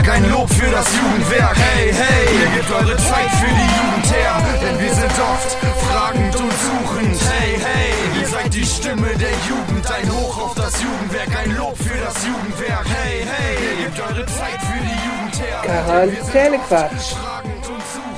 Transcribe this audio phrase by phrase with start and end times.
[0.00, 1.56] Jugendwerk, ein Lob für das Jugendwerk.
[1.56, 5.56] Hey, hey, ihr gebt eure Zeit für die Jugend her, denn wir sind oft
[5.88, 7.20] fragend und suchend.
[7.30, 11.76] Hey, hey, ihr seid die Stimme der Jugend, ein Hoch auf das Jugendwerk, ein Lob
[11.76, 12.86] für das Jugendwerk.
[12.88, 15.60] Hey, hey, ihr gebt eure Zeit für die Jugend her.
[15.64, 17.14] Quarantänequatsch.
[17.14, 18.10] Fragend und suchend.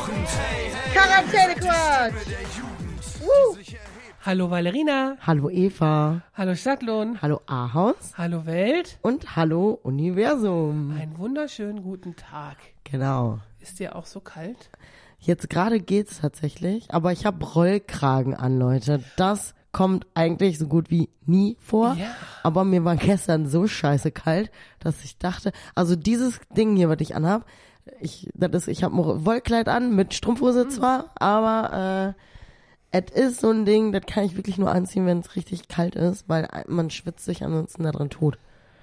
[4.24, 5.16] Hallo Valerina.
[5.26, 6.22] Hallo Eva.
[6.34, 7.20] Hallo Stadtlohn.
[7.20, 8.12] Hallo Ahaus.
[8.16, 8.96] Hallo Welt.
[9.02, 10.96] Und hallo Universum.
[10.96, 12.56] Einen wunderschönen guten Tag.
[12.84, 13.40] Genau.
[13.58, 14.70] Ist dir auch so kalt?
[15.18, 19.02] Jetzt gerade geht's tatsächlich, aber ich habe Rollkragen an, Leute.
[19.16, 21.96] Das kommt eigentlich so gut wie nie vor.
[21.98, 22.14] Ja.
[22.44, 27.00] Aber mir war gestern so scheiße kalt, dass ich dachte, also dieses Ding hier, was
[27.00, 27.44] ich anhab,
[28.00, 32.22] ich, das ist, ich habe ein Wollkleid an mit Strumpfhose zwar, aber äh,
[32.92, 35.96] es ist so ein Ding, das kann ich wirklich nur anziehen, wenn es richtig kalt
[35.96, 38.38] ist, weil man schwitzt sich ansonsten da drin tot.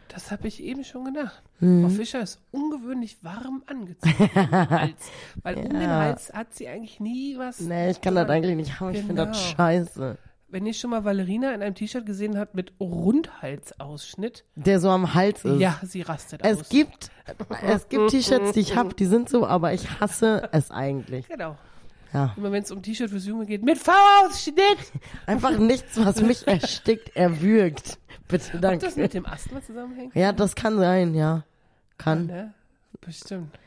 [0.10, 1.44] Das habe ich eben schon gedacht.
[1.60, 1.84] Mhm.
[1.84, 4.30] Frau Fischer ist ungewöhnlich warm angezogen
[4.70, 5.12] Hals.
[5.44, 7.60] Weil um den Hals hat sie eigentlich nie was.
[7.60, 9.56] Nee, ich kann das eigentlich nicht haben, ich finde das Genau.
[9.56, 10.18] scheiße.
[10.52, 15.14] Wenn ihr schon mal Valerina in einem T-Shirt gesehen habt mit Rundhalsausschnitt, Der so am
[15.14, 15.60] Hals ist.
[15.60, 16.70] ja, sie rastet Es aus.
[16.70, 17.12] gibt,
[17.68, 21.28] es gibt T-Shirts, die ich hab, die sind so, aber ich hasse es eigentlich.
[21.28, 21.56] Genau.
[22.14, 22.34] Ja.
[22.38, 24.58] Immer wenn es um T-Shirt fürs Junge geht, mit V-Ausschnitt.
[25.28, 28.00] Einfach nichts, was mich erstickt, erwürgt.
[28.28, 29.10] Bitte, Ob das mit danke.
[29.10, 30.16] dem Asthma zusammenhängt?
[30.16, 31.44] Ja, das kann sein, ja.
[31.98, 32.54] Kann, Ne?
[33.02, 33.58] Bestimmt.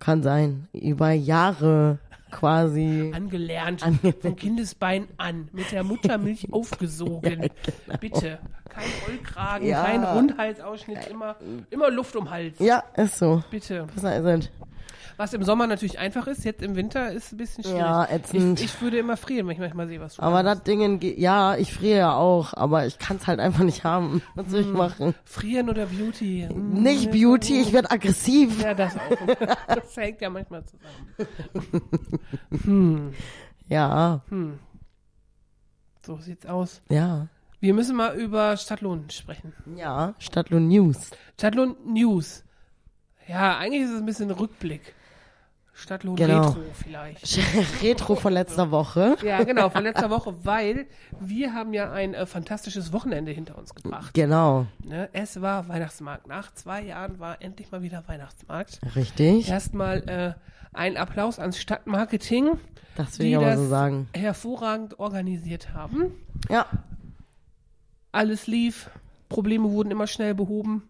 [0.00, 0.68] kann sein.
[0.72, 1.98] Über Jahre
[2.30, 3.12] quasi.
[3.14, 3.82] Angelernt.
[3.84, 5.48] Ange- Vom Kindesbein an.
[5.52, 7.40] Mit der Muttermilch aufgesogen.
[7.50, 7.98] genau.
[8.00, 8.38] Bitte.
[8.70, 9.84] Kein Rollkragen, Ja.
[9.84, 11.36] kein Rundhalsausschnitt, immer,
[11.70, 12.58] immer Luft um Hals.
[12.58, 13.42] Ja, ist so.
[13.50, 13.86] Bitte.
[13.94, 14.50] Was sind?
[15.16, 17.78] Was im Sommer natürlich einfach ist, jetzt im Winter ist ein bisschen schwierig.
[17.80, 18.60] Ja, ätzend.
[18.60, 21.56] Ich, ich würde immer frieren, wenn ich manchmal sehe, was du Aber das Ding, ja,
[21.56, 24.22] ich friere ja auch, aber ich kann es halt einfach nicht haben.
[24.34, 25.14] Was soll ich machen?
[25.24, 26.46] Frieren oder Beauty?
[26.48, 28.60] Hm, Nicht Beauty, ich werde aggressiv.
[28.62, 29.36] Ja, das auch.
[29.68, 33.14] Das hängt ja manchmal zusammen.
[33.68, 34.20] Ja,
[36.04, 36.82] So sieht's aus.
[36.88, 37.28] ja.
[37.60, 39.52] Wir müssen mal über Stadtlohn sprechen.
[39.76, 41.12] Ja, Stadtlohn News.
[41.38, 42.42] Stadtlohn News.
[43.28, 44.96] Ja, eigentlich ist es ein bisschen Rückblick.
[45.74, 46.48] Stadtlohn Genau.
[46.48, 47.38] Retro vielleicht.
[47.82, 49.16] Retro von letzter Woche.
[49.24, 50.86] Ja, genau, von letzter Woche, weil
[51.18, 54.12] wir haben ja ein äh, fantastisches Wochenende hinter uns gebracht.
[54.14, 55.08] Genau, Ne?
[55.12, 56.26] Es war Weihnachtsmarkt.
[56.26, 58.80] Nach zwei Jahren war endlich mal wieder Weihnachtsmarkt.
[58.96, 59.48] richtig.
[59.48, 60.34] Erstmal äh,
[60.74, 62.50] ein Applaus ans Stadtmarketing,
[62.96, 64.08] Das will die ich aber so sagen.
[64.14, 66.12] hervorragend organisiert haben.
[66.50, 66.66] Ja,
[68.12, 68.90] Alles lief,
[69.28, 70.82] Probleme wurden immer schnell behoben.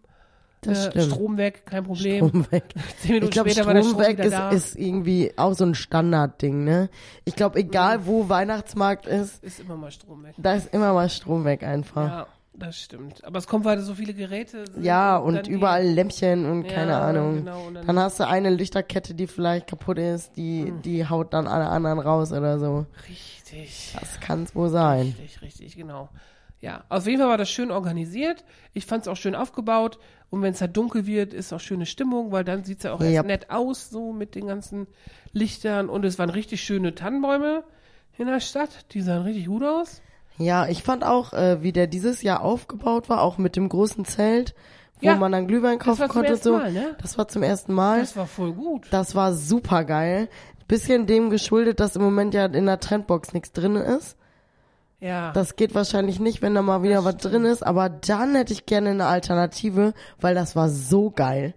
[0.67, 1.05] Das Äh, stimmt.
[1.13, 2.27] Strom weg, kein Problem.
[2.29, 2.63] Strom weg.
[2.99, 4.49] Zehn Minuten Ich glaube, später war der Strom Strom weg ist, da.
[4.49, 6.89] ist irgendwie auch so ein Standardding, ne?
[7.25, 10.33] Ich glaube, egal wo Weihnachtsmarkt ist, ist immer mal Strom weg.
[10.37, 12.07] da ist immer mal Strom weg einfach.
[12.07, 13.23] Ja, das stimmt.
[13.25, 14.65] Aber es kommen weiter so viele Geräte.
[14.71, 17.37] sind Ja, und die- überall Lämpchen und keine Ja, Ahnung.
[17.37, 20.81] genau, und dann- dann hast du eine Lichterkette, die vielleicht kaputt ist, die, Hm.
[20.83, 22.85] die haut dann alle anderen raus oder so.
[23.09, 23.95] Richtig.
[23.99, 25.15] Das kann's wohl sein.
[25.19, 26.09] Richtig, richtig, genau.
[26.63, 28.45] Ja, auf jeden Fall war das schön organisiert.
[28.73, 29.99] Ich fand es auch schön aufgebaut.
[30.29, 32.93] Und wenn es halt dunkel wird, ist auch schöne Stimmung, weil dann sieht es ja
[32.93, 34.87] auch erst nett aus, so mit den ganzen
[35.33, 35.89] Lichtern.
[35.89, 37.65] Und es waren richtig schöne Tannenbäume
[38.17, 38.85] in der Stadt.
[38.93, 40.01] Die sahen richtig gut aus.
[40.37, 44.05] Ja, ich fand auch, äh, wie der dieses Jahr aufgebaut war, auch mit dem großen
[44.05, 44.55] Zelt,
[45.01, 46.37] wo Ja, man dann Glühwein kaufen konnte.
[46.37, 46.53] so.
[46.59, 46.95] Mal, ne?
[47.01, 47.99] Das war zum ersten Mal.
[47.99, 48.87] Das war voll gut.
[48.89, 50.29] Das war super geil.
[50.69, 54.15] Bisschen dem geschuldet, dass im Moment ja in der Trendbox nichts drin ist.
[55.03, 55.31] Ja.
[55.33, 58.65] Das geht wahrscheinlich nicht, wenn da mal wieder was drin ist, aber dann hätte ich
[58.65, 61.53] gerne eine Alternative, weil das war so geil.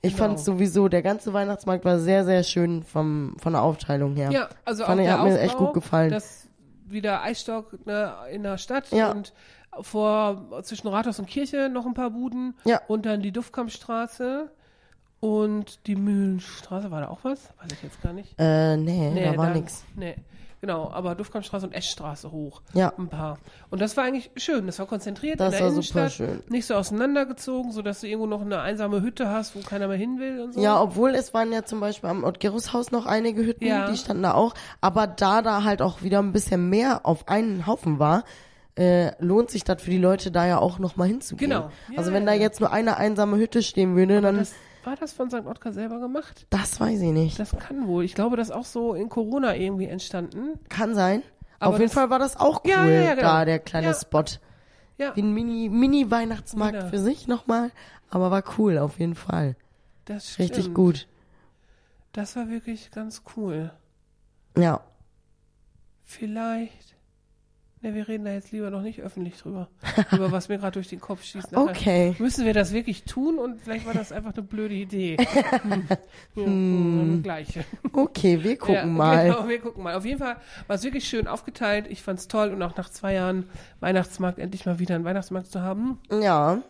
[0.00, 0.26] Ich Genau.
[0.28, 4.30] fand sowieso, der ganze Weihnachtsmarkt war sehr, sehr schön vom, von der Aufteilung her.
[4.30, 6.10] Ja, also Fand auch ich, der hat mir Aufbau, echt gut gefallen.
[6.10, 6.46] Das
[6.86, 9.10] wieder Eisstock ne, in der Stadt Ja.
[9.10, 9.32] und
[9.80, 12.80] vor zwischen Rathaus und Kirche noch ein paar Buden Ja.
[12.86, 14.50] und dann die Duftkampfstraße
[15.20, 17.48] und die Mühlenstraße war da auch was?
[17.60, 18.34] Weiß ich jetzt gar nicht.
[18.38, 19.82] Äh, nee, da war nix.
[19.96, 20.14] Nee.
[20.64, 22.62] Genau, aber Duftkampfstraße und Eschstraße hoch.
[22.72, 22.90] Ja.
[22.96, 23.36] Ein paar.
[23.68, 24.64] Und das war eigentlich schön.
[24.64, 26.12] Das war konzentriert Das in der war super Innenstadt.
[26.12, 26.42] schön.
[26.48, 30.18] Nicht so auseinandergezogen, sodass du irgendwo noch eine einsame Hütte hast, wo keiner mehr hin
[30.18, 30.62] will und so.
[30.62, 33.90] Ja, obwohl es waren ja zum Beispiel am Ottgerushaus noch einige Hütten, Ja.
[33.90, 34.54] die standen da auch.
[34.80, 38.24] Aber da da halt auch wieder ein bisschen mehr auf einen Haufen war,
[38.78, 41.50] äh, lohnt sich das für die Leute da ja auch noch mal hinzugehen.
[41.50, 41.70] Genau.
[41.90, 44.46] Ja, also wenn da jetzt nur eine einsame Hütte stehen würde, dann
[44.84, 45.46] war das von St.
[45.46, 46.46] Ottkar selber gemacht?
[46.50, 47.38] das weiß ich nicht.
[47.38, 48.04] Das kann wohl.
[48.04, 50.58] Ich glaube, das ist auch so in Corona irgendwie entstanden.
[50.68, 51.22] Kann sein.
[51.58, 53.22] Aber Auf jeden Fall war das auch cool, Ja, ja, ja, genau.
[53.28, 53.94] da der kleine.
[53.94, 54.24] Spot.
[54.98, 56.88] Ja, Wie ein Mini, Mini-Weihnachtsmarkt Genau.
[56.90, 57.70] für sich nochmal.
[58.10, 59.56] Aber war cool, auf jeden Fall.
[60.04, 60.50] das stimmt.
[60.50, 61.08] Richtig gut.
[62.12, 63.72] Das war wirklich ganz cool.
[64.56, 64.80] Ja.
[66.04, 66.93] Vielleicht
[67.84, 69.68] Ne, wir reden da jetzt lieber noch nicht öffentlich drüber.
[70.12, 71.52] über was mir gerade durch den Kopf schießt.
[71.52, 72.16] Nachher Okay.
[72.18, 75.18] Müssen wir das wirklich tun und vielleicht war das einfach eine blöde Idee.
[75.64, 75.86] Hm.
[76.34, 77.22] Ja, hm.
[77.22, 77.64] Gleiche.
[77.92, 79.28] Okay, wir gucken ja, mal.
[79.28, 79.94] Genau, wir gucken mal.
[79.94, 80.36] Auf jeden Fall
[80.66, 81.86] war es wirklich schön aufgeteilt.
[81.88, 83.48] Ich fand's toll und auch nach zwei Jahren
[83.80, 86.00] Weihnachtsmarkt endlich mal wieder einen Weihnachtsmarkt zu haben.
[86.10, 86.62] Ja,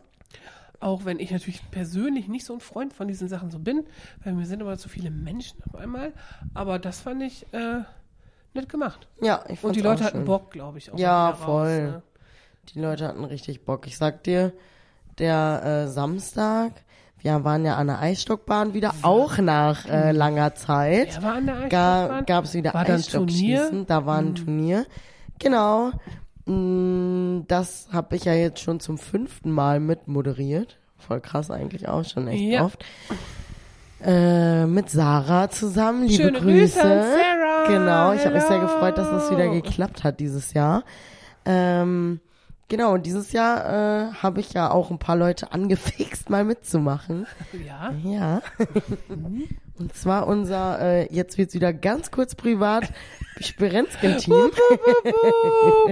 [0.81, 3.85] Auch wenn ich natürlich persönlich nicht so ein Freund von diesen Sachen so bin,
[4.23, 6.13] weil mir sind immer zu viele Menschen auf einmal.
[6.53, 7.83] Aber das fand ich äh,
[8.55, 9.07] nett gemacht.
[9.21, 10.25] ja, ich Und die Leute hatten schön.
[10.25, 10.93] Bock, glaube ich.
[10.93, 11.83] Auch Ja, voll.
[11.83, 12.03] ne?
[12.75, 13.87] Die Leute hatten richtig Bock.
[13.87, 14.53] Ich sag dir,
[15.19, 16.73] der äh, Samstag,
[17.19, 21.15] wir waren ja an der Eisstockbahn wieder, auch nach äh, langer Zeit.
[21.17, 22.27] Wer war an der Eisstockbahn?
[22.27, 23.87] gab es wieder War Eisstockschießen.
[23.87, 24.87] Da war ein Turnier.
[25.39, 25.91] Genau.
[26.47, 30.79] Mm, Das habe ich ja jetzt schon zum fünften Mal mit moderiert.
[30.99, 32.65] Voll krass eigentlich auch schon echt Ja.
[32.65, 32.85] oft.
[34.05, 36.03] Äh, mit Sarah zusammen.
[36.07, 36.79] Liebe Schöne Grüße.
[36.79, 37.67] Sarah.
[37.69, 40.85] Genau, ich habe mich sehr gefreut, dass das wieder geklappt hat dieses Jahr.
[41.47, 42.21] Ähm,
[42.69, 47.27] genau, und dieses Jahr äh, habe ich ja auch ein paar Leute angefixt, mal mitzumachen.
[47.67, 47.93] Ja.
[48.05, 48.43] Ja.
[49.79, 52.85] Und zwar unser, äh, jetzt wird's wieder ganz kurz privat,
[53.41, 54.51] Spirenzken-Team.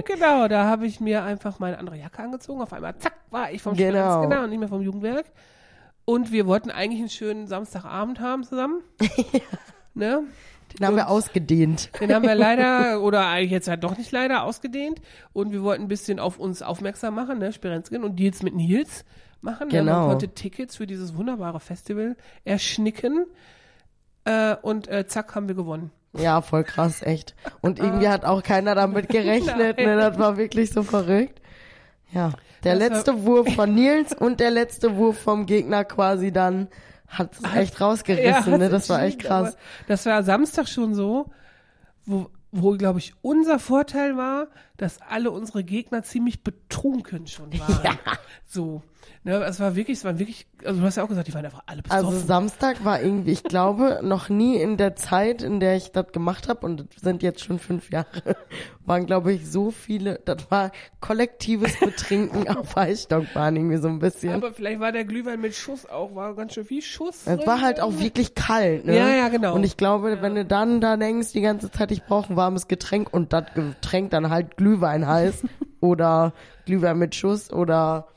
[0.05, 2.61] Genau, da habe ich mir einfach meine andere Jacke angezogen.
[2.61, 4.21] Auf einmal, zack, war ich vom Genau.
[4.21, 4.43] genau.
[4.43, 5.25] und nicht mehr vom Jugendwerk.
[6.05, 8.81] Und wir wollten eigentlich einen schönen Samstagabend haben zusammen.
[9.93, 10.23] ne?
[10.77, 11.91] Den haben wir ausgedehnt.
[11.99, 15.01] Den haben wir leider, oder eigentlich jetzt halt doch nicht leider, ausgedehnt.
[15.31, 19.05] Und wir wollten ein bisschen auf uns aufmerksam machen, ne, Spirenzkin und Deals mit Nils
[19.41, 19.67] machen.
[19.67, 19.79] Ne?
[19.79, 19.99] Genau.
[19.99, 23.25] Man konnte Tickets für dieses wunderbare Festival erschnicken.
[24.25, 25.91] Äh, und äh, zack, haben wir gewonnen.
[26.15, 27.35] Ja, voll krass, echt.
[27.61, 29.97] Und irgendwie hat auch keiner damit gerechnet, ne?
[29.97, 31.41] Das war wirklich so verrückt.
[32.13, 32.31] Ja.
[32.63, 36.69] Der Das letzte Wurf von Nils und der letzte Wurf vom Gegner quasi dann
[37.07, 38.69] hat es echt rausgerissen, ne?
[38.69, 39.57] Das war echt krass.
[39.87, 41.29] Das war Samstag schon so,
[42.05, 47.99] wo, wo glaube ich, unser Vorteil war, dass alle unsere Gegner ziemlich betrunken schon waren.
[48.45, 48.81] So.
[49.25, 51.45] Ne, es war wirklich, es waren wirklich, also du hast ja auch gesagt, die waren
[51.45, 52.05] einfach alle besoffen.
[52.05, 56.11] Also Samstag war irgendwie, ich glaube, noch nie in der Zeit, in der ich das
[56.11, 58.35] gemacht habe, und das sind jetzt schon fünf Jahre,
[58.85, 64.33] waren, glaube ich, so viele, das war kollektives Betrinken auf Eisstockbahn irgendwie so ein bisschen.
[64.33, 67.21] aber vielleicht war der Glühwein mit Schuss auch, war ganz schön viel Schuss.
[67.25, 68.97] Es war halt auch wirklich kalt, ne?
[68.97, 69.55] Ja, ja, genau.
[69.55, 72.67] Und ich glaube, wenn du dann da denkst, die ganze Zeit, ich brauche ein warmes
[72.67, 75.45] Getränk und das Getränk dann halt Glühwein heißt
[75.79, 76.33] oder
[76.65, 78.07] Glühwein mit Schuss oder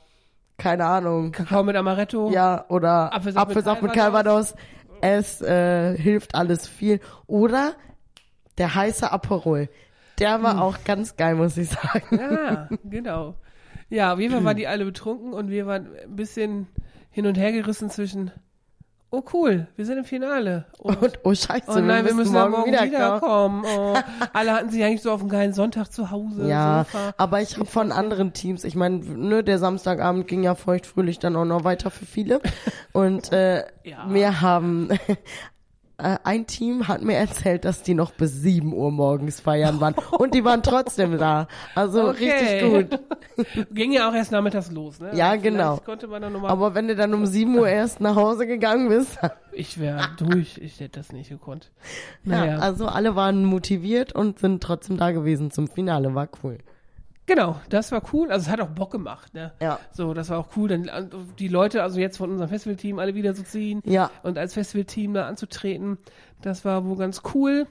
[0.57, 2.31] keine Ahnung, Kakao mit Amaretto.
[2.31, 4.53] ja, oder Apfelsaft mit Apfelsaft mit Calvados.
[4.55, 4.99] Calvados.
[5.01, 6.99] Es äh, hilft alles viel.
[7.27, 7.73] Oder
[8.57, 9.69] der heiße Aperol.
[10.19, 10.43] Der Hm.
[10.43, 12.19] war auch ganz geil, muss ich sagen.
[12.19, 13.35] Ja, genau.
[13.89, 16.67] Ja, auf jeden Fall waren die alle betrunken und wir waren ein bisschen
[17.11, 18.31] hin und her gerissen zwischen,
[19.09, 20.65] oh cool, wir sind im Finale.
[20.77, 23.63] Und, Und oh Scheiße, oh nein, wir müssen morgen, ja morgen wiederkommen.
[23.63, 23.95] wiederkommen.
[23.95, 26.47] Oh, alle hatten sich eigentlich so auf einen geilen Sonntag zu Hause.
[26.47, 27.13] Ja, Sofa.
[27.17, 31.35] aber ich habe von anderen Teams, ich meine, ne, der Samstagabend ging ja feuchtfröhlich dann
[31.35, 32.41] auch noch weiter für viele.
[32.93, 34.05] Und äh, Ja.
[34.09, 34.89] wir haben
[35.97, 39.95] äh, ein Team hat mir erzählt, dass die noch bis 7 Uhr morgens feiern waren.
[40.17, 41.47] Und die waren trotzdem da.
[41.75, 42.31] Also Okay.
[42.31, 43.67] richtig gut.
[43.73, 45.11] Ging ja auch erst nachmittags los, ne?
[45.13, 45.79] Ja, Also genau.
[46.47, 49.17] Aber wenn du dann um 7 Uhr erst nach Hause gegangen bist,
[49.51, 51.71] ich wäre durch, ich hätte das nicht gekonnt.
[52.23, 56.13] ja, Naja, also alle waren motiviert und sind trotzdem da gewesen zum Finale.
[56.15, 56.57] War cool.
[57.27, 58.31] Genau, das war cool.
[58.31, 59.51] Also es hat auch Bock gemacht, ne?
[59.61, 59.79] Ja.
[59.91, 61.05] So, das war auch cool, dann äh,
[61.37, 63.81] die Leute, also jetzt von unserem Festivalteam, alle wieder zu ziehen.
[63.85, 65.99] Ja, und als Festivalteam da anzutreten,
[66.41, 67.67] das war wohl ganz cool.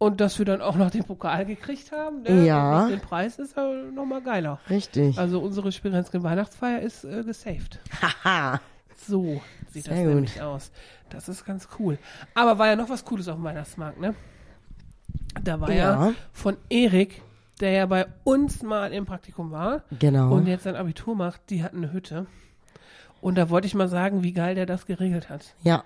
[0.00, 2.46] Und dass wir dann auch noch den Pokal gekriegt haben, ne?
[2.46, 2.86] Ja.
[2.86, 4.60] Den Preis ist ja nochmal geiler.
[4.70, 5.18] richtig.
[5.18, 7.80] Also unsere Spirenzken Weihnachtsfeier ist äh, gesaved.
[8.00, 8.60] Haha.
[8.96, 10.14] So sieht Sehr das gut.
[10.14, 10.70] nämlich aus.
[11.10, 11.98] Das ist ganz cool.
[12.34, 14.14] Aber war ja noch was Cooles auf dem Weihnachtsmarkt, ne?
[15.42, 16.14] Da war ja, Ja.
[16.32, 17.20] von Erik,
[17.58, 20.32] der ja bei uns mal im Praktikum war Genau.
[20.32, 22.26] und jetzt sein Abitur macht, die hatten eine Hütte.
[23.20, 25.54] Und da wollte ich mal sagen, wie geil der das geregelt hat.
[25.62, 25.84] ja.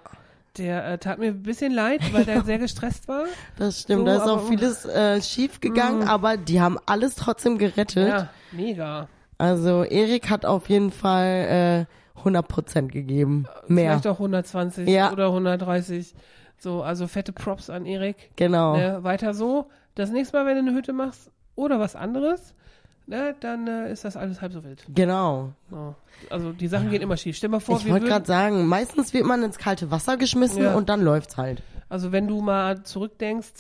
[0.58, 3.24] Der äh, tat mir ein bisschen leid, weil der sehr gestresst war.
[3.56, 7.56] Das stimmt, So, da ist auch vieles äh, schief gegangen, aber die haben alles trotzdem
[7.56, 8.06] gerettet.
[8.08, 9.08] Ja, mega.
[9.38, 11.86] Also Erik hat auf jeden Fall
[12.18, 13.46] äh, 100% gegeben.
[13.66, 13.92] Mehr.
[13.92, 15.10] Vielleicht auch 120 Ja.
[15.10, 16.14] oder 130.
[16.58, 18.30] So, also fette Props an Erik.
[18.36, 18.76] Genau.
[18.76, 19.70] Ne, weiter so.
[19.94, 22.54] Das nächste Mal, wenn du eine Hütte machst oder was anderes,
[23.06, 24.84] ne, dann äh, ist das alles halb so wild.
[24.94, 25.52] Genau.
[25.70, 25.94] So.
[26.30, 27.36] Also die Sachen gehen immer schief.
[27.36, 30.74] Stell mal vor, ich wollte gerade sagen, meistens wird man ins kalte Wasser geschmissen Ja.
[30.74, 31.62] und dann läuft's halt.
[31.88, 33.54] also wenn du mal zurückdenkst,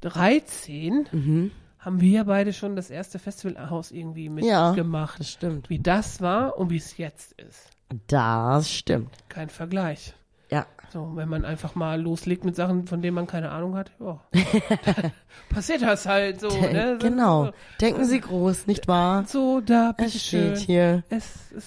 [0.00, 1.50] 2013 Mhm.
[1.78, 4.68] haben wir ja beide schon das erste Festivalhaus irgendwie Ja.
[4.68, 5.20] mitgemacht.
[5.20, 5.70] Das stimmt.
[5.70, 7.70] Wie das war und wie es jetzt ist.
[8.08, 9.10] Das stimmt.
[9.28, 10.14] Kein Vergleich.
[10.50, 10.66] Ja.
[10.92, 14.20] So, wenn man einfach mal loslegt mit Sachen, von denen man keine Ahnung hat, ja.
[15.48, 16.98] passiert das halt so, ne?
[17.00, 17.50] So, Genau.
[17.80, 19.24] Denken Sie groß, nicht wahr?
[19.26, 20.54] So, da, Es bitteschön.
[20.56, 21.02] steht hier.
[21.08, 21.66] Es ist,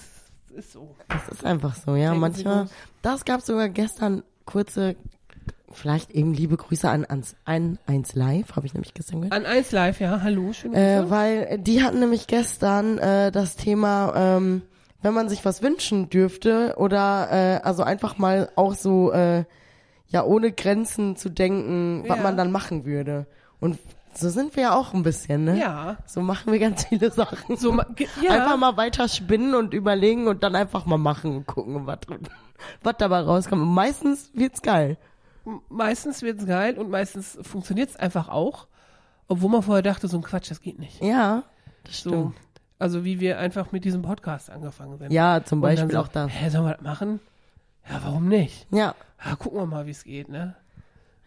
[0.55, 0.95] ist so.
[1.09, 2.11] Das ist einfach so, ja.
[2.11, 2.67] Denken Manchmal.
[3.01, 4.95] Das gab sogar gestern kurze,
[5.73, 9.33] vielleicht eben liebe Grüße an, ans ein, eins live, habe ich nämlich gestern gehört.
[9.33, 10.73] An 1 Live, ja, hallo, schön.
[10.73, 14.61] Äh, weil die hatten nämlich gestern äh, das Thema, ähm,
[15.01, 19.45] wenn man sich was wünschen dürfte oder äh, also einfach mal auch so äh,
[20.07, 22.23] ja ohne Grenzen zu denken, was Ja.
[22.23, 23.27] man dann machen würde.
[23.59, 23.77] Und
[24.13, 25.59] so sind wir ja auch ein bisschen, ne?
[25.59, 25.97] ja.
[26.07, 27.57] So machen wir ganz viele Sachen.
[27.57, 27.71] So,
[28.21, 28.31] ja.
[28.31, 31.99] Einfach mal weiter spinnen und überlegen und dann einfach mal machen und gucken, was,
[32.81, 33.61] was dabei rauskommt.
[33.61, 34.97] Und meistens wird's geil.
[35.69, 38.67] meistens wird's geil und meistens funktioniert's einfach auch,
[39.27, 41.01] obwohl man vorher dachte, so ein Quatsch, das geht nicht.
[41.03, 41.43] Ja,
[41.83, 42.35] das So, stimmt.
[42.79, 45.11] Also wie wir einfach mit diesem Podcast angefangen sind.
[45.11, 46.31] Ja, zum dann Beispiel so, auch das.
[46.31, 47.19] Hä, sollen wir das machen?
[47.89, 48.67] Ja, warum nicht?
[48.71, 50.55] Ja, Ja, gucken wir mal, wie es geht, ne?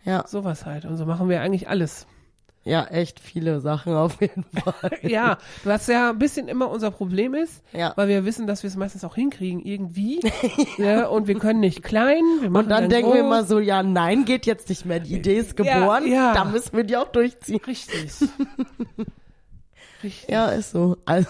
[0.04, 0.84] ja, Sowas halt.
[0.84, 2.06] Und so machen wir eigentlich alles.
[2.64, 4.92] ja, echt viele Sachen auf jeden Fall.
[5.02, 7.92] Ja, was ja ein bisschen immer unser Problem ist, Ja.
[7.96, 10.20] weil wir wissen, dass wir es meistens auch hinkriegen, irgendwie.
[10.78, 11.06] ja.
[11.08, 12.22] Und wir können nicht klein.
[12.40, 13.26] Wir machen Und dann denken wir groß.
[13.26, 15.00] immer so, ja, nein, geht jetzt nicht mehr.
[15.00, 16.32] Die Idee ist geboren, ja.
[16.34, 17.60] da müssen wir die auch durchziehen.
[17.66, 18.12] Richtig.
[20.02, 20.28] Richtig.
[20.30, 20.96] Ja, ist so.
[21.04, 21.28] Also,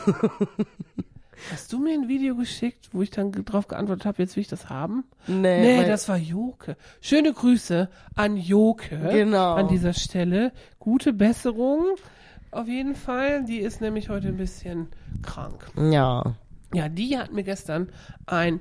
[1.51, 4.49] Hast du mir ein Video geschickt, wo ich dann drauf geantwortet habe, jetzt will ich
[4.49, 5.05] das haben?
[5.27, 6.77] nee, Nee, das war Joke.
[7.01, 8.97] Schöne Grüße an Joke.
[9.11, 9.55] Genau.
[9.55, 10.53] An dieser Stelle.
[10.79, 11.87] Gute Besserung.
[12.51, 13.45] Auf jeden Fall.
[13.45, 14.89] Die ist nämlich heute ein bisschen
[15.23, 15.67] krank.
[15.77, 16.37] ja.
[16.73, 17.91] Ja, die hat mir gestern
[18.27, 18.61] ein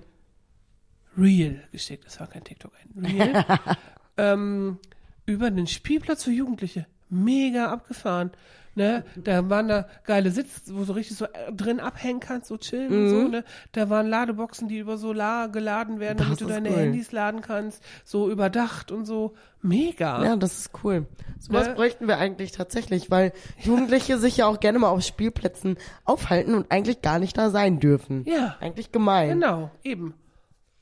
[1.16, 2.06] Reel geschickt.
[2.08, 3.46] Das war kein TikTok, ein Reel.
[4.18, 4.80] ähm,
[5.28, 6.88] über den Spielplatz für Jugendliche.
[7.10, 8.32] Mega abgefahren.
[8.76, 9.04] Ne?
[9.16, 12.92] Da waren da geile Sitz, wo so richtig so äh, drin abhängen kannst, so chillen
[12.92, 13.44] und so, ne?
[13.72, 16.76] Da waren Ladeboxen, die über Solar geladen werden, Das damit du deine cool.
[16.78, 19.34] Handys laden kannst, so überdacht und so.
[19.62, 20.24] Mega.
[20.24, 21.06] Ja, das ist cool.
[21.40, 21.74] Sowas Ne?
[21.74, 26.72] bräuchten wir eigentlich tatsächlich, weil Jugendliche sich ja auch gerne mal auf Spielplätzen aufhalten und
[26.72, 28.24] eigentlich gar nicht da sein dürfen.
[28.26, 28.56] Ja.
[28.62, 29.30] Eigentlich gemein.
[29.40, 30.14] Genau, eben.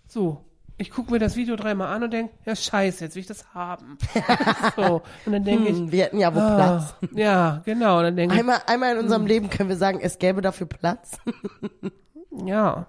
[0.08, 0.44] So.
[0.80, 3.54] Ich gucke mir das Video dreimal an und denke, ja scheiße, jetzt will ich das
[3.54, 3.98] haben.
[4.76, 5.02] so.
[5.26, 6.96] Und dann denke ich, Hm, wir hätten ja wohl ah, Platz.
[7.16, 7.98] ja, genau.
[7.98, 10.68] Und dann denke ich, Einmal, einmal in unserem Leben können wir sagen, es gäbe dafür
[10.68, 11.18] Platz.
[12.46, 12.86] ja.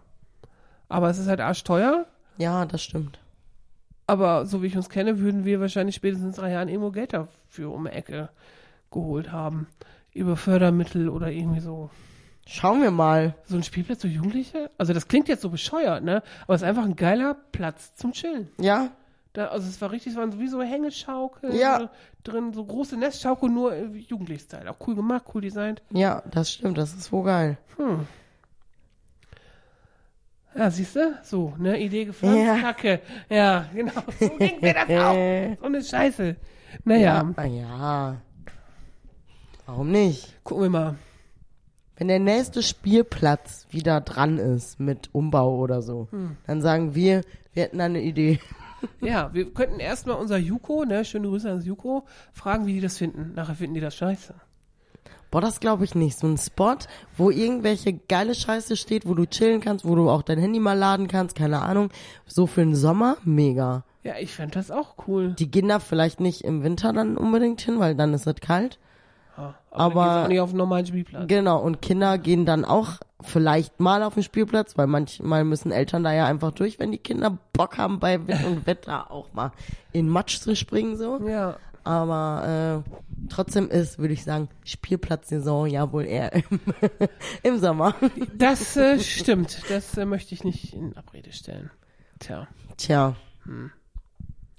[0.90, 2.06] Aber es ist halt arschteuer.
[2.36, 3.18] ja, das stimmt.
[4.06, 7.72] Aber so wie ich uns kenne, würden wir wahrscheinlich spätestens drei Jahren irgendwo Geld dafür
[7.72, 8.30] um die Ecke
[8.90, 9.66] geholt haben.
[10.14, 11.90] Über Fördermittel oder irgendwie so.
[12.50, 13.34] Schauen wir mal.
[13.44, 14.70] So ein Spielplatz für Jugendliche?
[14.78, 16.22] Also das klingt jetzt so bescheuert, ne?
[16.44, 18.48] Aber es ist einfach ein geiler Platz zum Chillen.
[18.58, 18.90] Ja,
[19.34, 21.90] Da, also es war richtig, es waren so wie so Hängeschaukel Ja.
[22.24, 24.70] drin, so große Nestschaukel, nur Jugendlich-Style.
[24.70, 25.82] Auch cool gemacht, cool designt.
[25.90, 26.78] ja, das stimmt.
[26.78, 27.58] Das ist wohl geil.
[27.76, 28.06] Hm.
[30.56, 31.18] Ja, siehst du?
[31.22, 31.78] So, ne?
[31.78, 32.58] Idee gepflanzt, Ja.
[32.58, 33.00] Kacke.
[33.28, 33.92] Ja, genau.
[34.18, 35.60] So ging mir das auch.
[35.60, 36.36] So eine Scheiße.
[36.84, 38.16] Naja, Ah, ja.
[39.66, 40.42] Warum nicht?
[40.44, 40.94] gucken wir mal.
[41.98, 46.36] Wenn der nächste Spielplatz wieder dran ist mit Umbau oder so, Hm.
[46.46, 48.38] dann sagen wir, wir hätten eine Idee.
[49.00, 51.04] Ja, wir könnten erstmal unser Juko, ne?
[51.04, 53.32] Schöne Grüße ans Juko, fragen, wie die das finden.
[53.34, 54.34] Nachher finden die das scheiße.
[55.32, 56.16] Boah, das glaube ich nicht.
[56.16, 56.76] So ein Spot,
[57.16, 60.78] wo irgendwelche geile Scheiße steht, wo du chillen kannst, wo du auch dein Handy mal
[60.78, 61.90] laden kannst, keine Ahnung.
[62.28, 63.82] So für den Sommer, mega.
[64.04, 65.34] Ja, ich fände das auch cool.
[65.36, 68.78] Die gehen da vielleicht nicht im Winter dann unbedingt hin, weil dann ist es kalt.
[69.38, 71.28] Aber- aber auch nicht auf einen normalen Spielplatz.
[71.28, 76.02] Genau, und Kinder gehen dann auch vielleicht mal auf den Spielplatz, weil manchmal müssen Eltern
[76.04, 79.52] da ja einfach durch, wenn die Kinder Bock haben, bei Wind und Wetter auch mal
[79.92, 81.20] in Matsch zu springen, so.
[81.28, 86.60] Ja, Aber äh, trotzdem ist, würde ich sagen, Spielplatzsaison ja wohl eher im,
[87.42, 87.94] im Sommer.
[88.36, 89.62] das äh, stimmt.
[89.68, 91.70] Das äh, möchte ich nicht in Abrede stellen.
[92.20, 92.46] Tja.
[92.76, 93.14] Tja.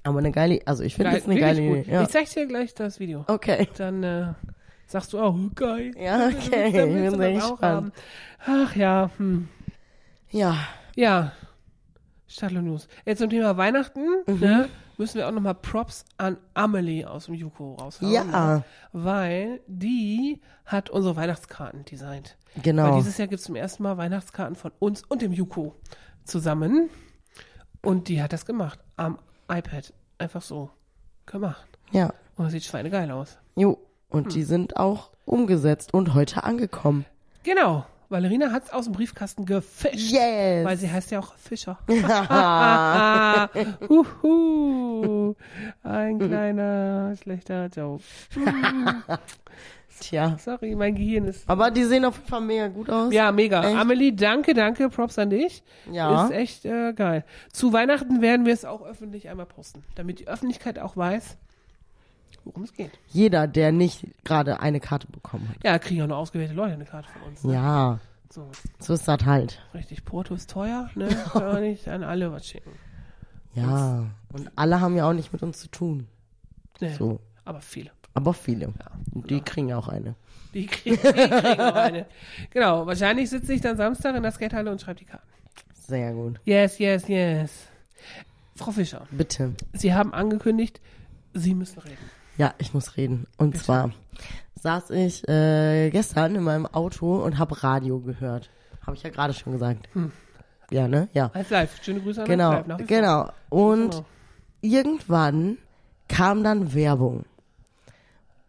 [0.04, 1.62] Aber eine geile, also ich finde das eine geile.
[1.62, 1.92] Idee.
[1.92, 2.02] Ja.
[2.04, 3.26] Ich zeig dir gleich das Video.
[3.28, 3.68] Okay.
[3.78, 4.34] Dann äh,
[4.92, 5.92] sagst du auch, oh, geil.
[5.98, 6.68] Ja, okay.
[6.68, 7.94] Ich bin sehr gespannt.
[8.46, 9.48] Ach ja, hm.
[10.30, 10.56] Ja.
[10.96, 11.32] Ja.
[12.52, 12.88] News.
[13.06, 14.40] Jetzt zum Thema Weihnachten, Mhm.
[14.40, 18.12] ne, müssen wir auch nochmal Props an Amelie aus dem Juko raushauen.
[18.12, 18.24] Ja.
[18.24, 18.64] Ne?
[18.92, 22.38] Weil die hat unsere Weihnachtskarten designt.
[22.56, 22.96] Weil Genau.
[22.98, 25.76] dieses Jahr gibt es zum ersten Mal Weihnachtskarten von uns und dem Juko
[26.24, 26.90] zusammen.
[27.82, 28.80] Und die hat das gemacht.
[28.98, 29.18] Am
[29.52, 29.92] iPad.
[30.20, 30.70] Einfach so
[31.26, 31.66] gemacht.
[31.92, 32.14] Ja.
[32.36, 33.38] Und das sieht schweinegeil aus.
[33.56, 33.80] Jo.
[34.10, 34.30] Und Hm.
[34.34, 37.06] die sind auch umgesetzt und heute angekommen.
[37.44, 37.86] Genau.
[38.10, 40.12] Valerina hat's aus dem Briefkasten gefischt.
[40.12, 40.66] Yes.
[40.66, 41.78] Weil sie heißt ja auch Fischer.
[43.88, 45.36] Huhu.
[45.84, 48.04] Ein kleiner schlechter Joke.
[50.00, 50.38] Tja.
[50.40, 51.48] Sorry, mein Gehirn ist.
[51.50, 53.14] Aber die sehen auf jeden Fall mega gut aus.
[53.14, 53.62] Ja, mega.
[53.64, 53.78] Echt?
[53.78, 54.90] Amelie, danke, danke.
[54.90, 55.62] Props an dich.
[55.92, 56.26] Ja.
[56.26, 57.26] Ist echt äh, geil.
[57.52, 61.38] Zu Weihnachten werden wir es auch öffentlich einmal posten, damit die Öffentlichkeit auch weiß,
[62.46, 62.92] worum es geht.
[63.10, 65.58] Jeder, der nicht gerade eine Karte bekommen hat.
[65.64, 67.44] Ja, kriegen auch nur ausgewählte Leute eine Karte von uns.
[67.44, 67.54] Ne?
[67.54, 69.60] Ja, So, so ist das halt.
[69.74, 70.06] richtig.
[70.06, 71.08] Porto ist teuer, ne?
[71.34, 72.72] Kann man nicht an alle was schicken.
[73.56, 74.06] Ja.
[74.32, 76.08] Und alle haben ja auch nicht mit uns zu tun.
[76.80, 77.20] Ne, So.
[77.46, 77.92] Aber viele.
[78.14, 78.66] Aber viele.
[78.68, 80.16] Ja, Und die kriegen auch eine.
[80.54, 82.06] Die kriegen, die kriegen auch eine.
[82.52, 85.28] Genau, wahrscheinlich sitze ich dann Samstag in der Skatehalle und schreibe die Karten.
[85.74, 86.40] Sehr gut.
[86.46, 87.52] Yes, yes, yes.
[88.56, 89.54] Frau Fischer, Bitte.
[89.74, 90.82] Sie haben angekündigt,
[91.34, 91.98] Sie müssen reden.
[92.40, 93.28] Ja, ich muss reden.
[93.38, 93.92] Und zwar
[94.62, 98.50] saß ich äh, gestern in meinem Auto und habe Radio gehört.
[98.88, 99.88] Habe ich ja gerade schon gesagt.
[100.72, 101.10] Ja, ne?
[101.14, 101.30] Ja.
[101.34, 101.84] Als live.
[101.84, 102.68] Schöne Grüße an Genau, Live.
[102.68, 103.30] nach genau.
[103.50, 104.06] Und Genau.
[104.62, 105.58] irgendwann
[106.08, 107.26] kam dann Werbung.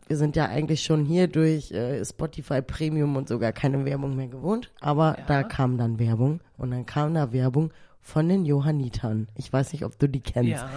[0.06, 4.26] Wir sind ja eigentlich schon hier durch äh, Spotify Premium und sogar keine Werbung mehr
[4.28, 5.24] gewohnt, aber Ja.
[5.26, 9.28] da kam dann Werbung und dann kam da Werbung von den Johannitern.
[9.36, 10.50] Ich weiß nicht, ob du die kennst.
[10.52, 10.68] Ja.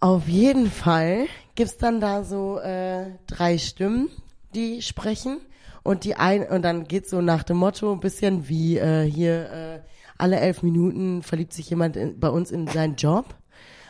[0.00, 1.26] Auf jeden Fall
[1.60, 4.08] gibt's dann da so äh, drei Stimmen,
[4.54, 5.42] die sprechen
[5.82, 9.52] und die ein und dann geht's so nach dem Motto ein bisschen wie äh, hier
[9.52, 9.80] äh,
[10.16, 13.26] alle elf Minuten verliebt sich jemand in, bei uns in seinen Job.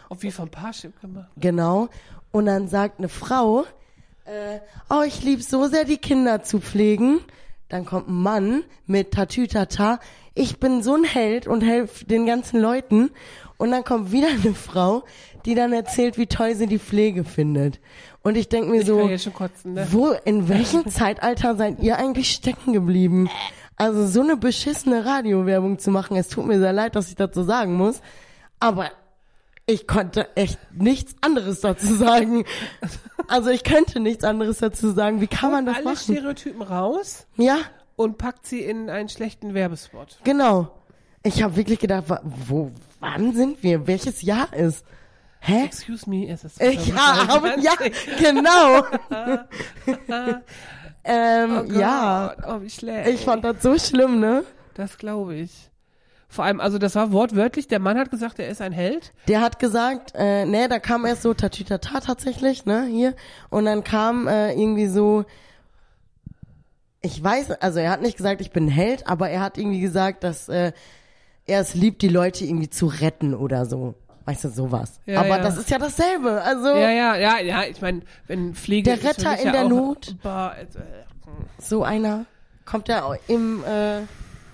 [0.09, 1.31] Und wie vom Parship gemacht.
[1.37, 1.89] Genau.
[2.33, 3.65] Und dann sagt eine Frau,
[4.25, 4.59] äh,
[4.89, 7.21] oh, ich lieb so sehr, die Kinder zu pflegen.
[7.69, 10.01] Dann kommt ein Mann mit Tatütata,
[10.35, 13.11] ich bin so ein Held und helfe den ganzen Leuten.
[13.59, 15.05] Und dann kommt wieder eine Frau,
[15.47, 17.81] die dann erzählt, wie toll sie die Pflege findet.
[18.23, 19.87] Und ich denk mir Ich so, kotzen, ne?
[19.91, 23.31] wo, in welchem Zeitalter seid ihr eigentlich stecken geblieben?
[23.77, 27.43] Also so eine beschissene Radiowerbung zu machen, es tut mir sehr leid, dass ich dazu
[27.43, 28.03] sagen muss,
[28.59, 28.91] aber
[29.65, 32.45] ich konnte echt nichts anderes dazu sagen.
[33.29, 35.21] Also ich könnte nichts anderes dazu sagen.
[35.21, 35.97] Wie kann man das Alle machen?
[36.15, 37.59] Stereotypen raus Ja,
[37.97, 40.19] und packt sie in einen schlechten Werbespot.
[40.25, 40.73] genau.
[41.23, 43.87] Ich habe wirklich gedacht, wo, wann sind wir?
[43.87, 44.85] Welches Jahr ist?
[45.41, 45.65] Hä?
[45.65, 47.73] Excuse me, es ist Äh, Ja, aber, ja,
[48.19, 48.85] genau.
[51.05, 53.09] ähm, Oh ja, Oh, wie schlecht.
[53.09, 54.45] ich fand das so schlimm, ne?
[54.75, 55.71] das glaube ich.
[56.29, 59.13] Vor allem, also das war wortwörtlich, der Mann hat gesagt, er ist ein Held.
[59.27, 63.15] Der hat gesagt, äh, ne, da kam erst so Tatütata tatsächlich, ne, hier.
[63.51, 65.25] Und dann kam äh, irgendwie so,
[67.03, 69.81] ich weiß, also er hat nicht gesagt, ich bin ein Held, aber er hat irgendwie
[69.81, 70.73] gesagt, dass äh,
[71.47, 73.95] er es liebt, die Leute irgendwie zu retten oder so.
[74.31, 75.01] Weißt du, sowas.
[75.07, 75.39] Ja, aber ja.
[75.39, 76.41] das ist ja dasselbe.
[76.43, 80.15] Also Ja, ja, ja, ja, ich meine, wenn Pflege Der Retter in der Not.
[80.23, 80.67] Bah, äh,
[81.59, 82.27] so einer,
[82.65, 84.03] kommt er im äh,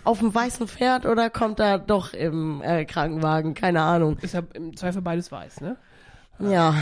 [0.02, 3.52] auf dem weißen Pferd oder kommt er doch im äh, Krankenwagen?
[3.52, 4.16] Keine Ahnung.
[4.22, 5.76] ist ja im Zweifel beides weiß, ne?
[6.38, 6.74] Ja,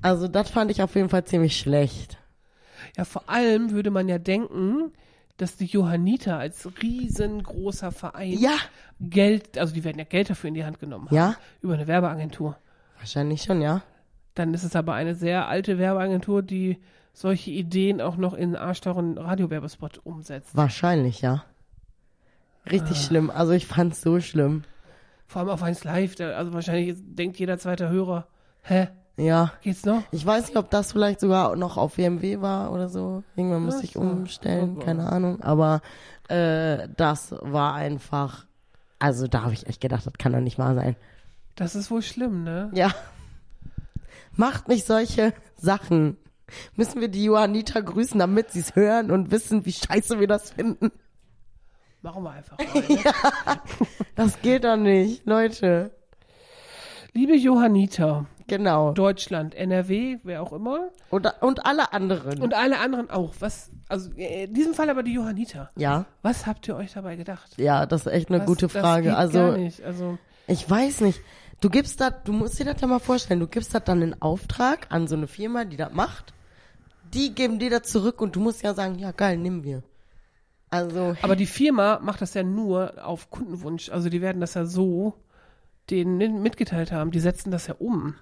[0.00, 2.18] also das fand ich auf jeden Fall ziemlich schlecht.
[2.96, 4.92] Ja, vor allem würde man ja denken,
[5.42, 8.56] dass die Johanniter als riesengroßer Verein Ja,
[9.00, 11.14] Geld, also die werden ja Geld dafür in die Hand genommen haben.
[11.16, 11.36] Ja.
[11.60, 12.56] Über eine Werbeagentur.
[12.98, 13.82] wahrscheinlich schon, ja.
[14.34, 16.78] Dann ist es aber eine sehr alte Werbeagentur, die
[17.12, 20.56] solche Ideen auch noch in arschteuren Radiowerbespot umsetzt.
[20.56, 21.44] Wahrscheinlich, ja.
[22.70, 23.00] Richtig Ah.
[23.00, 23.30] schlimm.
[23.30, 24.62] Also ich fand's so schlimm.
[25.26, 28.26] Vor allem auf 1 Live, also wahrscheinlich denkt jeder zweite Hörer,
[28.62, 29.52] hä, Ja.
[29.62, 30.02] geht's noch?
[30.10, 33.22] Ich weiß nicht, ob das vielleicht sogar noch auf WMW war oder so.
[33.36, 35.40] Irgendwann musste ich umstellen, Oh, keine Ahnung.
[35.42, 35.82] Aber
[36.28, 38.46] äh, das war einfach.
[38.98, 40.96] Also da habe ich echt gedacht, das kann doch nicht wahr sein.
[41.56, 42.70] Das ist wohl schlimm, ne?
[42.72, 42.92] Ja.
[44.36, 46.16] Macht nicht solche Sachen.
[46.76, 50.50] Müssen wir die Johanniter grüßen, damit sie es hören und wissen, wie scheiße wir das
[50.52, 50.90] finden?
[52.00, 52.82] Machen wir einfach mal.
[52.88, 53.60] Ne?
[54.16, 55.90] Das geht doch nicht, Leute.
[57.12, 58.92] Liebe Johanniter, Genau.
[58.92, 62.40] Deutschland, NRW, wer auch immer, Und, und alle anderen.
[62.42, 63.34] und alle anderen auch.
[63.40, 65.70] Was, also äh, in diesem Fall aber die Johanniter.
[65.76, 67.52] ja, Was habt ihr euch dabei gedacht?
[67.58, 69.08] ja, das ist echt eine Was, gute Das Frage.
[69.08, 69.82] geht Also gar nicht.
[69.82, 71.20] Also Ich weiß nicht.
[71.60, 74.20] Du gibst das, du musst dir das ja mal vorstellen, du gibst das dann in
[74.20, 76.34] Auftrag an so eine Firma, die das macht.
[77.14, 79.82] Die geben dir das zurück und du musst ja sagen, ja geil, nehmen wir.
[80.70, 83.90] Also, Aber die Firma macht das ja nur auf Kundenwunsch.
[83.90, 85.14] Also die werden das ja so
[85.90, 87.10] denen mitgeteilt haben.
[87.10, 88.14] Die setzen das ja um.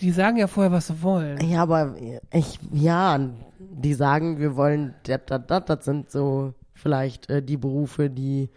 [0.00, 1.38] Die sagen ja vorher, was sie wollen.
[1.48, 1.94] ja, aber
[2.32, 3.18] ich, ja,
[3.58, 8.50] die sagen, wir wollen, dat, dat, dat, das sind so vielleicht äh, die Berufe, die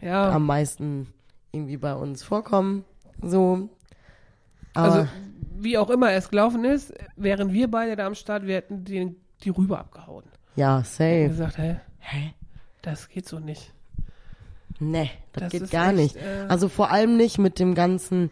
[0.00, 1.08] Ja, am meisten
[1.52, 2.84] irgendwie bei uns vorkommen.
[3.22, 3.68] So.
[4.74, 5.08] Aber, also
[5.56, 9.16] wie auch immer es gelaufen ist, wären wir beide da am Start, wir hätten den,
[9.42, 10.24] die Rübe abgehauen.
[10.56, 11.28] ja, Und safe.
[11.28, 11.76] gesagt, hä?
[12.00, 12.34] Hä?
[12.82, 13.72] Das geht so nicht.
[14.80, 16.16] Nee, das, Das geht gar echt, nicht.
[16.16, 18.30] äh, Also vor allem nicht mit dem ganzen,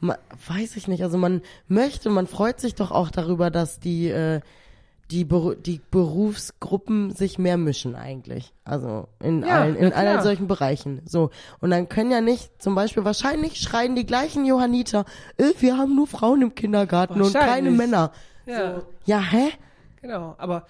[0.00, 4.08] ma- weiß ich nicht, also man möchte, man freut sich doch auch darüber, dass die,
[4.08, 4.40] äh,
[5.10, 8.52] die, Beru die Berufsgruppen sich mehr mischen eigentlich.
[8.64, 11.02] Also in Ja, allen, in allen solchen Bereichen.
[11.04, 11.30] So.
[11.60, 15.04] Und dann können ja nicht, zum Beispiel, wahrscheinlich schreien die gleichen Johanniter,
[15.36, 17.70] äh, wir haben nur Frauen im Kindergarten und keine.
[17.72, 18.12] Männer.
[18.46, 18.76] Ja.
[18.80, 18.86] So.
[19.04, 19.48] Ja, hä?
[20.00, 20.66] Genau, aber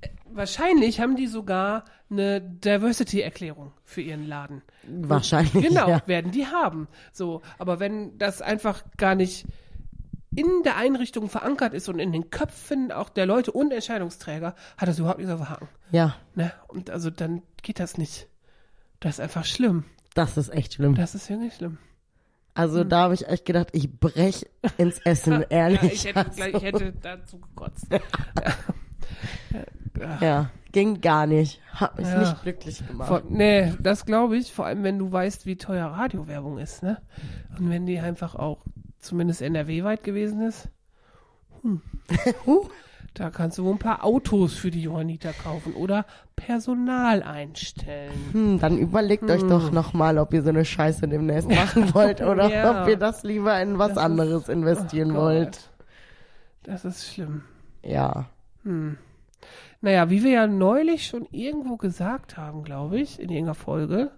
[0.00, 1.84] äh, wahrscheinlich haben die sogar
[2.18, 4.62] eine Diversity-Erklärung für ihren Laden.
[4.88, 5.52] Wahrscheinlich.
[5.68, 6.02] Genau, Ja.
[6.06, 6.88] werden die haben.
[7.12, 9.44] So, aber wenn das einfach gar nicht
[10.36, 14.88] in der Einrichtung verankert ist und in den Köpfen auch der Leute und Entscheidungsträger, hat
[14.88, 15.68] das überhaupt nichts auf der Haken.
[15.92, 16.52] ja, Ne?
[16.68, 18.26] Und also dann geht das nicht.
[18.98, 19.84] Das ist einfach schlimm.
[20.14, 20.94] das ist echt schlimm.
[20.96, 21.78] Das ist wirklich schlimm.
[22.56, 24.46] Also da habe ich echt gedacht, ich brech
[24.78, 25.80] ins Essen, ehrlich.
[25.82, 27.86] Ja, ich hätte, Also, gleich, ich hätte dazu gekotzt.
[30.20, 31.60] ja, ging gar nicht.
[31.72, 32.18] Hat mich Ja.
[32.20, 33.08] nicht glücklich gemacht.
[33.08, 37.00] Vor, nee, das glaube ich, vor allem wenn du weißt, wie teuer Radiowerbung ist, ne?
[37.58, 38.58] Und wenn die einfach auch
[38.98, 40.68] zumindest NRW-weit gewesen ist,
[41.62, 41.80] hm,
[43.14, 48.12] da kannst du wohl ein paar Autos für die Johanniter kaufen oder Personal einstellen.
[48.32, 52.50] Hm, dann überlegt euch doch nochmal, ob ihr so eine Scheiße demnächst machen wollt oder
[52.50, 52.82] Ja.
[52.82, 55.70] ob ihr das lieber in was Das ist- anderes investieren Oh wollt.
[56.64, 57.42] Das ist schlimm.
[57.84, 58.26] Ja.
[59.84, 64.10] Naja, wie wir ja neulich schon irgendwo gesagt haben, glaube ich, in irgendeiner Folge,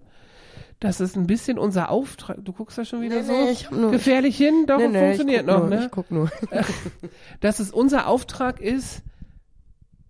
[0.79, 2.37] das ist ein bisschen unser Auftrag.
[2.45, 4.89] Du guckst da schon wieder Nee, so nee, ich hab nur- gefährlich hin, doch Nee,
[4.89, 5.85] nee, funktioniert noch, nur, ne?
[5.87, 6.31] Ich guck nur.
[7.41, 9.03] Dass es unser Auftrag ist,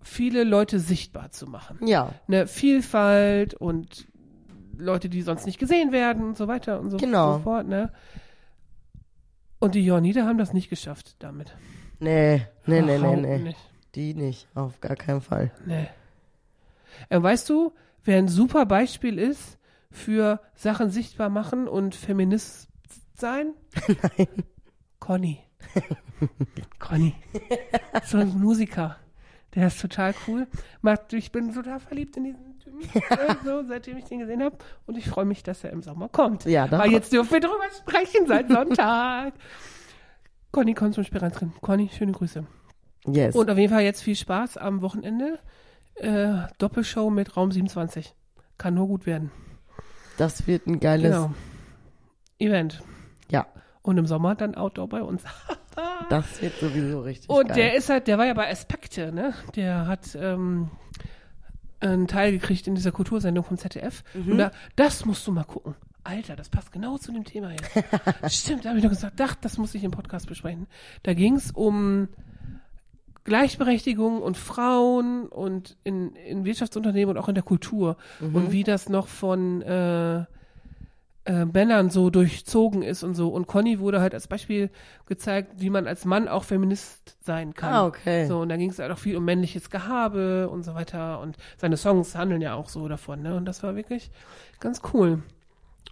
[0.02, 1.78] viele Leute sichtbar zu machen.
[1.86, 4.06] ja, Ne, Vielfalt und
[4.76, 7.38] Leute, die sonst nicht gesehen werden und so weiter und so, Genau.
[7.38, 7.92] so fort, ne?
[9.58, 11.56] Und die Johanniter haben das nicht geschafft damit.
[11.98, 13.38] nee, nee, nee, nee, nee.
[13.38, 13.58] Nicht.
[13.96, 15.50] Die nicht, auf gar keinen Fall.
[15.64, 15.88] Nee.
[17.08, 17.72] Äh, weißt du,
[18.04, 19.58] wer ein super Beispiel ist
[19.90, 22.68] für Sachen sichtbar machen und Feminist
[23.14, 23.54] sein?
[24.16, 24.28] Nein.
[25.00, 25.40] Conny.
[26.78, 27.14] Conny.
[28.04, 28.96] So ein Musiker.
[29.54, 30.46] Der ist total cool.
[30.82, 34.58] Macht, ich bin total verliebt in diesen Typen, äh, so, seitdem ich den gesehen habe.
[34.84, 36.44] Und ich freue mich, dass er im Sommer kommt.
[36.44, 39.32] Ja, Weil jetzt dürfen wir drüber sprechen seit Sonntag.
[40.52, 41.52] Conny kommt zum Spielrein drin.
[41.62, 42.46] Conny, schöne Grüße.
[43.06, 43.34] Yes.
[43.34, 45.38] Und auf jeden Fall jetzt viel Spaß am Wochenende.
[45.94, 48.14] Äh, Doppelshow mit Raum 27.
[48.58, 49.30] Kann nur gut werden.
[50.18, 51.34] das wird ein geiles, Genau.
[52.38, 52.82] Event.
[53.30, 53.46] ja,
[53.82, 55.22] Und im Sommer dann Outdoor bei uns.
[56.10, 57.56] das wird sowieso richtig Und geil.
[57.56, 59.34] der ist halt, der war ja bei Aspekte, ne?
[59.56, 60.70] Der hat ähm,
[61.80, 64.02] einen Teil gekriegt in dieser Kultursendung vom ZDF.
[64.14, 64.32] Mhm.
[64.32, 65.74] Und da, das musst du mal gucken.
[66.04, 67.70] Alter, das passt genau zu dem Thema jetzt.
[68.34, 70.66] Stimmt, da habe ich doch gesagt, ach, das muss ich im Podcast besprechen.
[71.02, 72.08] Da ging es um
[73.26, 78.88] Gleichberechtigung und Frauen und in, in Wirtschaftsunternehmen und auch in der Kultur und wie das
[78.88, 80.24] noch von äh,
[81.26, 83.28] äh, Männern so durchzogen ist und so.
[83.28, 84.70] Und Conny wurde halt als Beispiel
[85.06, 87.72] gezeigt, wie man als Mann auch Feminist sein kann.
[87.74, 88.26] Ah, okay.
[88.26, 91.20] So, und da ging es halt auch viel um männliches Gehabe und so weiter.
[91.20, 93.34] Und seine Songs handeln ja auch so davon, ne?
[93.34, 94.12] Und das war wirklich
[94.60, 95.20] ganz cool.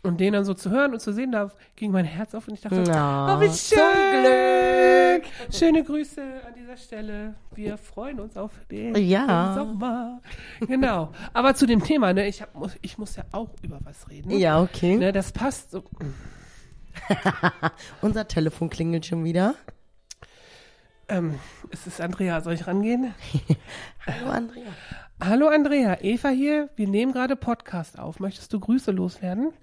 [0.05, 2.53] Und den dann so zu hören und zu sehen, da ging mein Herz auf und
[2.53, 5.23] ich dachte, Na, oh, wie schön.
[5.51, 7.35] Schöne Grüße an dieser Stelle.
[7.55, 9.55] Wir freuen uns auf den Ja.
[9.55, 10.21] Sommer.
[10.61, 11.11] Genau.
[11.33, 14.31] Aber zu dem Thema, ne, ich, hab, muss, ich muss ja auch über was reden.
[14.31, 14.99] Ja, okay.
[14.99, 15.83] Ne, das passt so.
[18.03, 19.55] Unser Telefon klingelt schon wieder.
[21.09, 21.39] Ähm,
[21.71, 23.15] es ist Andrea, soll ich rangehen?
[24.07, 24.69] Hallo, Andrea.
[25.23, 26.69] Hallo Andrea, Eva hier.
[26.77, 28.21] Wir nehmen gerade Podcast auf.
[28.21, 29.55] Möchtest du Grüße loswerden?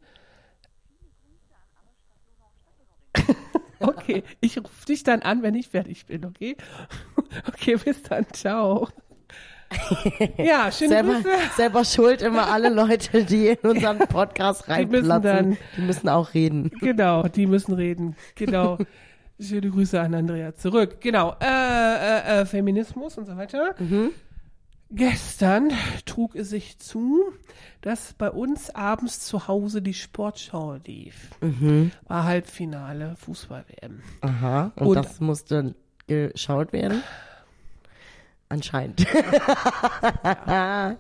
[3.80, 6.56] Okay, ich rufe dich dann an, wenn ich fertig bin, okay?
[7.48, 8.88] Okay, bis dann, ciao.
[10.38, 11.30] Ja, schöne Selber, Grüße.
[11.56, 15.22] selber schuld immer alle Leute, die in unseren Podcast Die müssen reinplatzen.
[15.52, 16.72] dann- die müssen auch reden.
[16.82, 18.16] Genau, die müssen reden.
[18.36, 18.78] Genau.
[19.40, 20.98] Schöne Grüße an Andrea zurück.
[21.00, 21.36] Genau.
[21.42, 23.74] Äh, äh, äh, Feminismus und so weiter.
[24.94, 25.72] Gestern
[26.06, 27.22] trug es sich zu,
[27.82, 31.30] dass bei uns abends zu Hause die Sportschau lief.
[32.08, 34.02] War Halbfinale Fußball-WM.
[34.22, 34.72] Aha.
[34.76, 35.76] Und, Und- das musste
[36.08, 37.04] geschaut werden?
[38.50, 39.06] Anscheinend.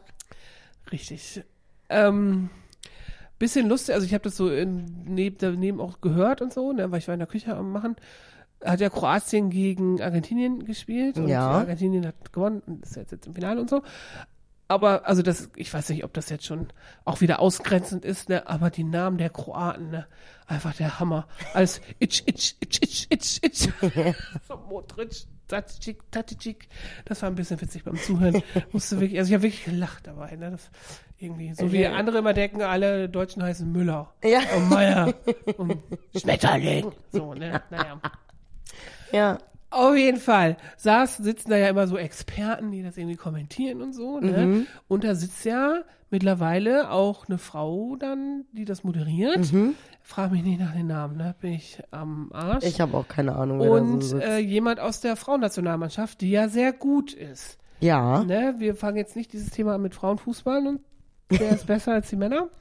[0.92, 1.44] Richtig.
[1.90, 2.50] Ähm,
[3.40, 6.92] bisschen lustig, also ich habe das so in, neben, daneben auch gehört und so, ne,
[6.92, 7.96] weil ich war in der Küche am machen.
[8.64, 11.50] Hat ja Kroatien gegen Argentinien gespielt und Ja.
[11.50, 13.82] Argentinien hat gewonnen und ist jetzt, jetzt im Finale und so.
[14.68, 16.68] aber, also das, ich weiß nicht, ob das jetzt schon
[17.04, 20.08] auch wieder ausgrenzend ist, ne, aber die Namen der Kroaten, ne,
[20.48, 21.28] einfach der Hammer.
[21.54, 24.16] Als Itch, Itch, Itch, Itch, Itch, Itch.
[24.48, 26.70] so Modric, Taticic, Taticic.
[27.04, 28.42] Das war ein bisschen witzig beim Zuhören.
[28.72, 30.70] Musste wirklich, also ich habe wirklich gelacht dabei, ne, das
[31.18, 34.14] irgendwie, so wie andere immer denken, alle Deutschen heißen Müller.
[34.24, 34.40] Ja.
[34.56, 35.14] Und Meier.
[35.58, 35.78] und
[36.16, 36.92] Schmetterling.
[37.12, 38.00] So, ne, naja.
[39.14, 39.38] Ja.
[39.70, 43.94] Auf jeden Fall saß, sitzen da ja immer so Experten, die das irgendwie kommentieren und
[43.94, 44.20] so.
[44.20, 44.46] Ne?
[44.46, 44.68] Mhm.
[44.90, 49.50] Und da sitzt ja mittlerweile auch eine Frau dann, die das moderiert.
[50.04, 51.36] Frag mich nicht nach den Namen, ne?
[51.40, 52.64] Bin ich am Arsch.
[52.64, 52.70] Mhm.
[52.70, 54.28] Ich habe auch keine Ahnung, wer da und so sitzt.
[54.28, 57.58] äh, jemand aus der Frauennationalmannschaft, die ja sehr gut ist.
[57.80, 58.26] ja.
[58.26, 58.56] Ne?
[58.58, 60.82] Wir fangen jetzt nicht dieses Thema an mit Frauenfußball und
[61.30, 62.50] wer ist besser als die Männer.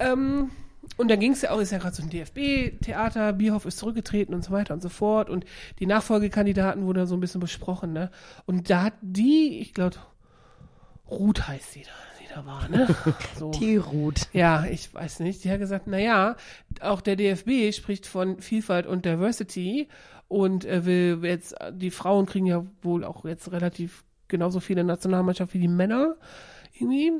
[0.00, 0.50] Ähm,
[0.96, 4.34] und dann ging es ja auch, ist ja gerade so ein DFB-Theater, Bierhoff ist zurückgetreten
[4.34, 5.30] und so weiter und so fort.
[5.30, 5.44] Und
[5.78, 8.10] die Nachfolgekandidaten wurden so ein bisschen besprochen, ne?
[8.46, 9.96] Und da hat die, ich glaube,
[11.10, 12.88] Ruth heißt sie da, die da war, ne?
[13.38, 13.50] So.
[13.52, 14.28] Die Ruth.
[14.32, 15.44] Ja, ich weiß nicht.
[15.44, 16.36] Die hat gesagt, na ja,
[16.80, 19.88] auch der DFB spricht von Vielfalt und Diversity
[20.26, 25.54] und äh, will jetzt, die Frauen kriegen ja wohl auch jetzt relativ genauso viele Nationalmannschaft
[25.54, 26.16] wie die Männer
[26.74, 27.12] irgendwie.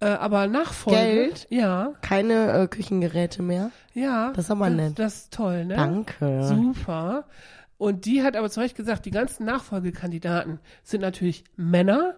[0.00, 0.98] Äh, aber Nachfolge.
[0.98, 1.46] Geld?
[1.50, 3.70] Ja, Keine äh, Küchengeräte mehr.
[3.94, 4.32] ja.
[4.34, 4.98] Das ist aber nett.
[4.98, 5.76] Das ist toll, ne?
[5.76, 6.42] Danke.
[6.44, 7.24] Super.
[7.76, 12.16] Und die hat aber zu Recht gesagt, die ganzen Nachfolgekandidaten sind natürlich Männer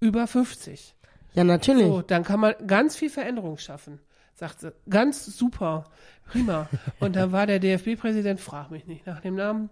[0.00, 0.94] über 50.
[1.34, 1.86] Ja, natürlich.
[1.86, 4.00] So, dann kann man ganz viel Veränderung schaffen.
[4.34, 4.72] Sagt sie.
[4.88, 5.84] Ganz super.
[6.26, 6.68] Prima.
[7.00, 9.70] Und dann war der DFB-Präsident, frag mich nicht nach dem Namen,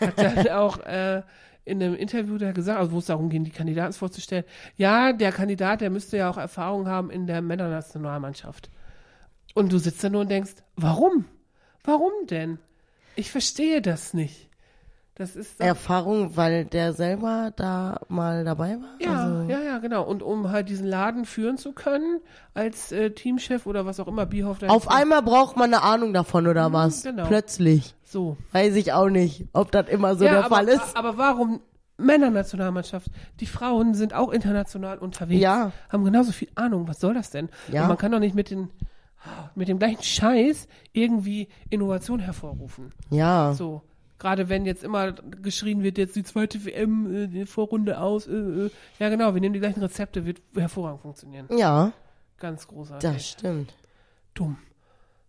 [0.00, 1.22] hat dann auch äh,
[1.64, 4.44] in einem Interview da gesagt, also wo es darum ging, die Kandidaten vorzustellen,
[4.76, 8.70] ja, der Kandidat, der müsste ja auch Erfahrung haben in der Männernationalmannschaft.
[9.54, 11.24] Und du sitzt da nur und denkst, warum?
[11.84, 12.58] Warum denn?
[13.16, 14.48] Ich verstehe das nicht.
[15.16, 18.96] Das ist Erfahrung, weil der selber da mal dabei war.
[18.98, 20.02] Ja, also, ja, ja, genau.
[20.02, 22.20] Und um halt diesen Laden führen zu können,
[22.52, 26.48] als äh, Teamchef oder was auch immer, Bierhoff Auf einmal braucht man eine Ahnung davon
[26.48, 27.04] oder was?
[27.04, 27.26] genau.
[27.26, 27.94] Plötzlich.
[28.02, 28.36] So.
[28.50, 30.96] Weiß ich auch nicht, ob das immer so ja, der aber, Fall ist.
[30.96, 31.60] aber warum
[31.96, 33.06] Männernationalmannschaft?
[33.38, 35.40] Die Frauen sind auch international unterwegs.
[35.40, 35.70] Ja.
[35.90, 36.88] Haben genauso viel Ahnung.
[36.88, 37.50] Was soll das denn?
[37.70, 37.82] Ja.
[37.82, 38.70] Und man kann doch nicht mit den
[39.54, 42.92] mit dem gleichen Scheiß irgendwie Innovation hervorrufen.
[43.10, 43.54] Ja.
[43.54, 43.82] So.
[44.18, 48.32] Gerade wenn jetzt immer geschrien wird, jetzt die zweite WM, äh, die Vorrunde aus, äh,
[48.32, 48.70] äh.
[48.98, 51.48] ja genau, wir nehmen die gleichen Rezepte, wird hervorragend funktionieren.
[51.56, 51.92] Ja,
[52.38, 53.10] Ganz großartig.
[53.10, 53.74] das stimmt.
[54.34, 54.56] dumm.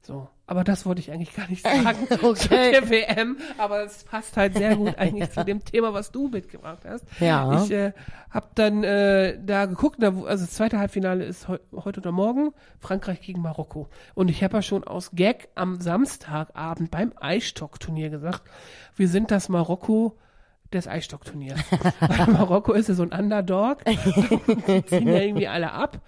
[0.05, 0.27] So.
[0.47, 2.71] Aber das wollte ich eigentlich gar nicht sagen zu Okay.
[2.71, 3.37] der WM.
[3.57, 7.05] Aber es passt halt sehr gut eigentlich zu dem Thema, was du mitgebracht hast.
[7.19, 7.63] Ja.
[7.63, 7.93] Ich äh,
[8.29, 12.51] habe dann äh, da geguckt, da, also das zweite Halbfinale ist heu heute oder morgen,
[12.79, 13.89] Frankreich gegen Marokko.
[14.13, 18.43] Und ich habe ja schon aus Gag am Samstagabend beim Eisstockturnier gesagt,
[18.95, 20.17] wir sind das Marokko
[20.71, 21.59] des Eisstockturniers.
[21.99, 23.83] Weil Marokko ist ja so ein Underdog.
[23.85, 26.01] Die ziehen ja irgendwie alle ab.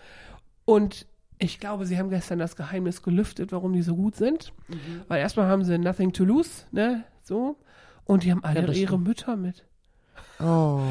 [0.66, 1.08] Und
[1.40, 4.54] ich glaube, sie haben gestern das Geheimnis gelüftet, warum die so gut sind.
[4.68, 5.02] Mhm.
[5.08, 7.58] Weil erstmal haben sie Nothing to Lose, ne, so.
[8.06, 8.98] Und die haben alle das ihre.
[8.98, 9.66] Mütter mit.
[10.40, 10.82] Oh.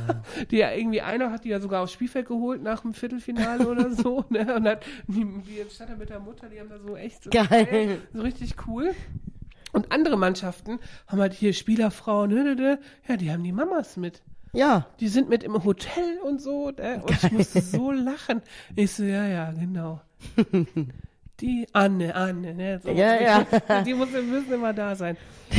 [0.50, 3.90] Die ja irgendwie, einer hat die ja sogar aufs Spielfeld geholt nach dem Viertelfinale oder
[3.94, 6.96] so, ne, und hat, die, die stand da mit der Mutter, die haben da so
[6.96, 8.00] echt so Geil.
[8.12, 8.94] so richtig cool.
[9.72, 13.96] Und andere Mannschaften haben halt hier Spielerfrauen, ne, ne, ne, ja, die haben die Mamas
[13.96, 14.22] mit.
[14.52, 14.86] Ja.
[15.00, 17.02] Die sind mit im Hotel und so, ne?
[17.02, 18.42] und ich musste so lachen.
[18.76, 20.00] Ich so, ja, ja, genau.
[21.40, 22.80] Die Anne, Anne, ne?
[22.82, 23.46] So, Ja, ja.
[23.86, 25.16] Die muss, müssen immer da sein.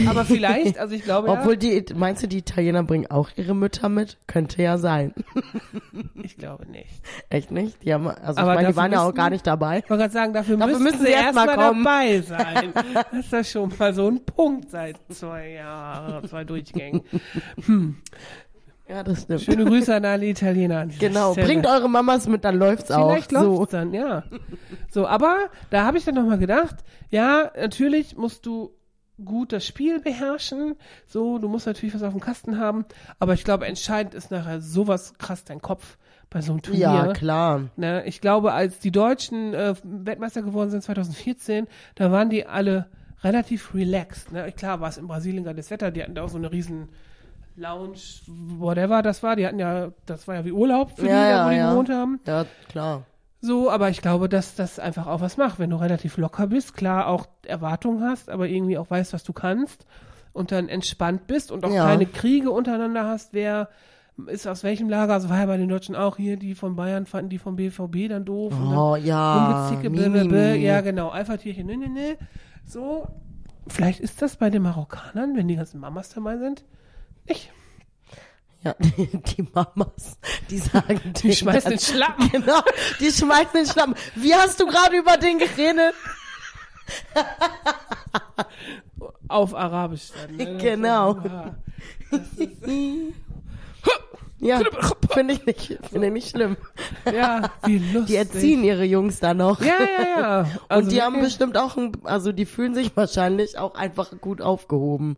[0.08, 3.56] Aber vielleicht, also ich glaube, Obwohl ja, die, meinst du, die Italiener bringen auch ihre
[3.56, 4.18] Mütter mit?
[4.28, 5.14] Könnte ja sein.
[6.22, 7.02] ich glaube nicht.
[7.30, 7.82] Echt nicht?
[7.84, 9.80] Die haben, also Aber ich meine, die waren ja auch gar nicht dabei.
[9.80, 12.74] Ich wollte gerade sagen, dafür, Dafür müssen, müssen sie sie erst mal erstmal dabei sein.
[13.12, 17.02] Das ist ja schon mal so ein Punkt seit zwei Jahren, zwei Durchgängen.
[18.90, 19.42] Ja, das stimmt.
[19.42, 20.80] Schöne Grüße an alle Italiener.
[20.80, 21.46] an Genau, Stelle.
[21.48, 23.10] bringt eure Mamas mit, dann läuft's auch.
[23.12, 23.38] Vielleicht So.
[23.58, 24.24] läuft's dann, ja.
[24.90, 26.78] So, aber da habe ich dann nochmal gedacht,
[27.10, 28.72] ja, natürlich musst du
[29.24, 30.76] gut das Spiel beherrschen.
[31.06, 32.86] So, du musst natürlich was auf dem Kasten haben.
[33.20, 35.98] Aber ich glaube, entscheidend ist nachher sowas krass dein Kopf
[36.30, 36.82] bei so einem Turnier.
[36.82, 37.70] Ja, klar.
[37.76, 42.88] Ne, ich glaube, als die Deutschen äh, Weltmeister geworden sind 2014, da waren die alle
[43.24, 44.32] relativ relaxed.
[44.32, 44.52] Ne?
[44.54, 46.90] Klar war es in Brasilien geiles Wetter, die hatten da auch so eine riesen
[47.60, 49.36] Lounge, whatever das war.
[49.36, 51.70] Die hatten ja, das war ja wie Urlaub für Ja, die, ja, wo die ja.
[51.72, 52.20] gewohnt haben.
[52.26, 53.04] Ja, klar.
[53.42, 56.76] So, aber ich glaube, dass das einfach auch was macht, wenn du relativ locker bist,
[56.76, 59.86] klar auch Erwartungen hast, aber irgendwie auch weißt, was du kannst
[60.34, 61.86] und dann entspannt bist und auch Ja.
[61.86, 63.70] keine Kriege untereinander hast, wer
[64.28, 67.06] ist aus welchem Lager, also war ja bei den Deutschen auch hier, die von Bayern
[67.06, 68.52] fanden die vom BVB dann doof.
[68.54, 69.70] und dann Oh, ja.
[69.70, 70.58] Rumgezicke, mi.
[70.62, 72.18] Ja, genau, Alpha-Tierchen, ne, ne, ne.
[72.66, 73.08] So,
[73.70, 76.66] vielleicht ist das bei den Marokkanern, wenn die ganzen Mamas dabei sind,
[77.30, 77.52] nicht.
[78.64, 80.18] Ja, die, die Mamas,
[80.50, 82.30] die sagen Die schmeißen den Schlappen.
[82.30, 82.60] Genau,
[83.00, 83.96] die schmeißen den Schlappen.
[84.16, 85.94] Wie hast du gerade über den geredet?
[89.28, 90.36] Auf Arabisch dann.
[90.36, 90.58] Ne?
[90.62, 91.18] Genau.
[94.42, 94.62] Ja.
[95.12, 96.56] Finde ich nicht, finde ich nicht schlimm.
[97.06, 98.06] ja, wie lustig.
[98.08, 99.60] Die erziehen ihre Jungs da noch.
[99.62, 100.48] Ja, ja, ja.
[100.70, 104.12] Also Und die haben wirklich- bestimmt auch, ein, also die fühlen sich wahrscheinlich auch einfach
[104.22, 105.18] gut aufgehoben,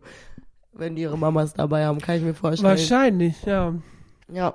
[0.72, 2.70] wenn die ihre Mamas dabei haben, kann ich mir vorstellen.
[2.70, 3.74] Wahrscheinlich, ja.
[4.28, 4.54] Ja,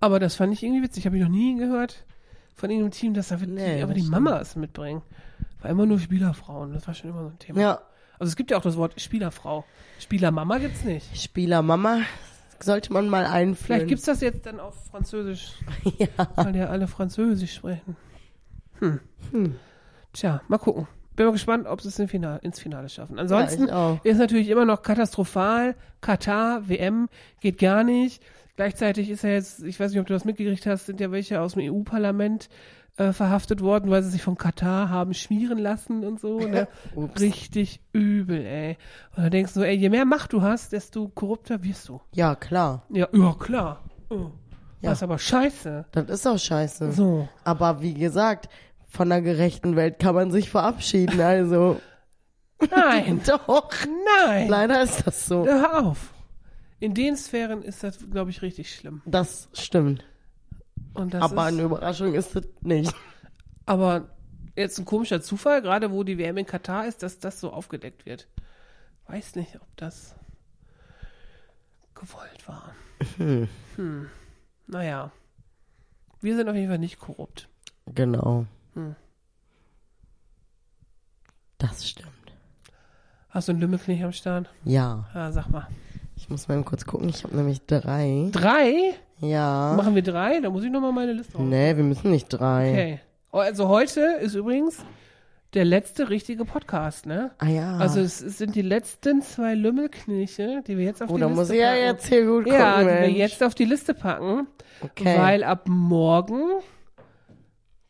[0.00, 1.06] Aber das fand ich irgendwie witzig.
[1.06, 2.04] Habe ich noch nie gehört
[2.54, 5.02] von irgendeinem Team, dass da wirklich Nee, aber das die Mamas mitbringen.
[5.62, 6.72] War immer nur Spielerfrauen.
[6.72, 7.60] Das war schon immer so ein Thema.
[7.60, 7.80] ja.
[8.18, 9.64] Also es gibt ja auch das Wort Spielerfrau.
[9.98, 11.20] Spielermama gibt's nicht.
[11.20, 11.98] Spieler Mama
[12.60, 13.56] sollte man mal einführen.
[13.56, 15.54] Vielleicht gibt's das jetzt dann auf Französisch.
[16.36, 17.96] Weil ja alle Französisch sprechen.
[18.78, 19.56] Hm.
[20.12, 20.86] Tja, mal gucken.
[21.16, 23.18] Bin mal gespannt, ob sie es ins Finale schaffen.
[23.18, 24.04] Ansonsten auch.
[24.04, 25.76] ist natürlich immer noch katastrophal.
[26.00, 27.08] Katar, WM,
[27.40, 28.22] geht gar nicht.
[28.56, 31.40] Gleichzeitig ist ja jetzt, ich weiß nicht, ob du das mitgekriegt hast, sind ja welche
[31.40, 32.48] aus dem EU-Parlament
[32.96, 36.38] äh, verhaftet worden, weil sie sich von Katar haben schmieren lassen und so.
[36.38, 36.68] Ne?
[37.20, 38.76] Richtig übel, ey.
[39.16, 42.00] Und dann denkst du, ey, je mehr Macht du hast, desto korrupter wirst du.
[42.12, 42.84] Ja, klar.
[42.90, 43.84] Ja, ja klar.
[44.10, 44.30] Oh.
[44.80, 44.90] Ja.
[44.90, 45.86] Das ist aber scheiße.
[45.92, 46.92] Das ist auch scheiße.
[46.92, 47.28] So.
[47.42, 48.48] Aber wie gesagt,
[48.94, 51.80] von einer gerechten Welt kann man sich verabschieden, also.
[52.70, 53.72] Nein, Doch.
[54.26, 54.48] nein.
[54.48, 55.44] Leider ist das so.
[55.44, 56.14] Hör auf.
[56.78, 59.02] In den Sphären ist das, glaube ich, richtig schlimm.
[59.04, 60.04] Das stimmt.
[60.94, 62.94] Das Aber ist, eine Überraschung ist es nicht.
[63.66, 64.10] aber
[64.54, 68.06] jetzt ein komischer Zufall, gerade wo die WM in Katar ist, dass das so aufgedeckt
[68.06, 68.28] wird.
[69.08, 70.14] Weiß nicht, ob das
[71.94, 72.74] gewollt war.
[73.76, 74.08] Hm.
[74.68, 75.10] Naja.
[76.20, 77.48] Wir sind auf jeden Fall nicht korrupt.
[77.86, 78.46] Genau.
[78.74, 78.94] Hm.
[81.58, 82.08] Das stimmt.
[83.30, 84.48] Hast du einen Lümmelknich am Start?
[84.64, 85.06] Ja.
[85.14, 85.66] Ja, sag mal.
[86.16, 87.08] Ich muss mal eben kurz gucken.
[87.08, 88.28] Ich habe nämlich drei.
[88.32, 88.94] Drei?
[89.18, 89.74] Ja.
[89.76, 90.40] Machen wir drei?
[90.40, 91.46] Da muss ich nochmal meine Liste raus.
[91.48, 92.70] Nee, wir müssen nicht drei.
[92.70, 93.00] Okay.
[93.32, 94.78] Oh, Also heute ist übrigens
[95.54, 97.30] der letzte richtige Podcast, ne?
[97.38, 97.76] Ah ja.
[97.78, 101.26] Also es, es sind die letzten zwei Lümmelkniche, die wir jetzt auf oh, die da
[101.26, 101.82] Liste muss ich ja packen.
[101.84, 104.46] jetzt hier gut gucken, Ja, die wir jetzt auf die Liste packen,
[104.80, 105.16] Okay.
[105.18, 106.42] weil ab morgen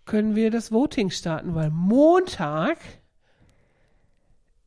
[0.05, 2.79] können wir das Voting starten, weil Montag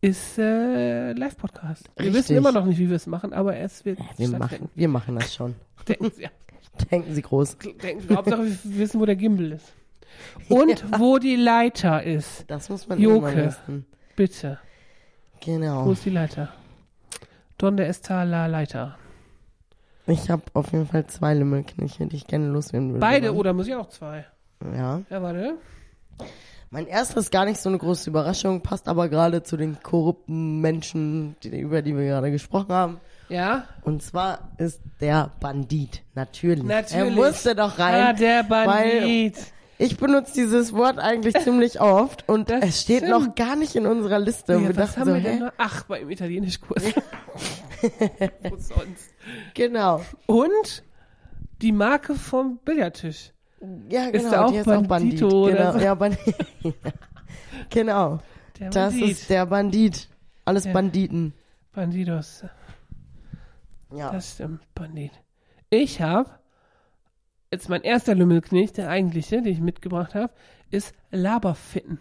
[0.02, 1.90] ist äh, Live-Podcast.
[1.96, 2.14] Wir Richtig.
[2.24, 5.16] wissen immer noch nicht, wie wir es machen, aber es wird wir, machen, wir machen
[5.16, 5.56] das schon.
[5.88, 6.30] Denken Sie, ja,
[6.92, 7.58] Denken Sie groß.
[7.82, 9.74] denken Hauptsache wir wissen, wo der Gimbal ist.
[10.50, 12.46] Und wo die Leiter ist.
[12.48, 13.32] Das muss man Joke.
[13.32, 13.86] immer wissen.
[14.16, 14.60] Bitte.
[15.34, 15.92] Wo Genau.
[15.92, 16.50] ist die Leiter?
[17.58, 18.98] Donde está la Leiter?
[20.06, 23.00] Ich habe auf jeden Fall zwei Lümmelkniche, die ich gerne loswerden würde.
[23.00, 24.26] Beide oder muss ich auch zwei?
[24.64, 25.02] Ja.
[25.10, 25.56] Ja, warte.
[26.70, 30.60] Mein erstes ist gar nicht so eine große Überraschung, passt aber gerade zu den korrupten
[30.60, 33.00] Menschen, die, über die wir gerade gesprochen haben.
[33.30, 33.66] Ja?
[33.84, 36.02] Und zwar ist der Bandit.
[36.14, 36.64] Natürlich.
[36.66, 37.06] Natürlich.
[37.06, 38.08] Er musste doch rein.
[38.08, 39.36] Ah, der Bandit.
[39.80, 43.12] Ich benutze dieses Wort eigentlich ziemlich oft und Das es steht stimmt.
[43.12, 44.58] noch gar nicht in unserer Liste.
[44.58, 45.44] und Ja, wir was dachten haben so, wir denn hä?
[45.46, 45.52] noch?
[45.58, 46.84] Ach, beim Italienischkurs.
[48.50, 49.14] Wo sonst?
[49.54, 50.02] Genau.
[50.26, 50.84] Und
[51.62, 53.32] die Marke vom Billardtisch.
[53.90, 54.30] Ja, Ist genau.
[54.30, 54.88] der auch die heißt auch Bandit.
[55.20, 55.84] Bandito oder Genau.
[55.84, 56.36] Ja, Bandit.
[57.70, 58.20] genau.
[58.60, 59.12] Der Das Bandit.
[59.12, 60.10] ist der Bandit.
[60.46, 60.74] Alles Ja.
[60.74, 61.34] Banditen.
[61.74, 62.44] Bandidos.
[63.94, 64.12] Ja.
[64.12, 65.12] Das stimmt, Bandit.
[65.70, 66.30] Ich habe,
[67.52, 70.34] jetzt mein erster Lümmelknecht, der eigentliche, den ich mitgebracht habe,
[70.72, 72.00] ist Laberfitten.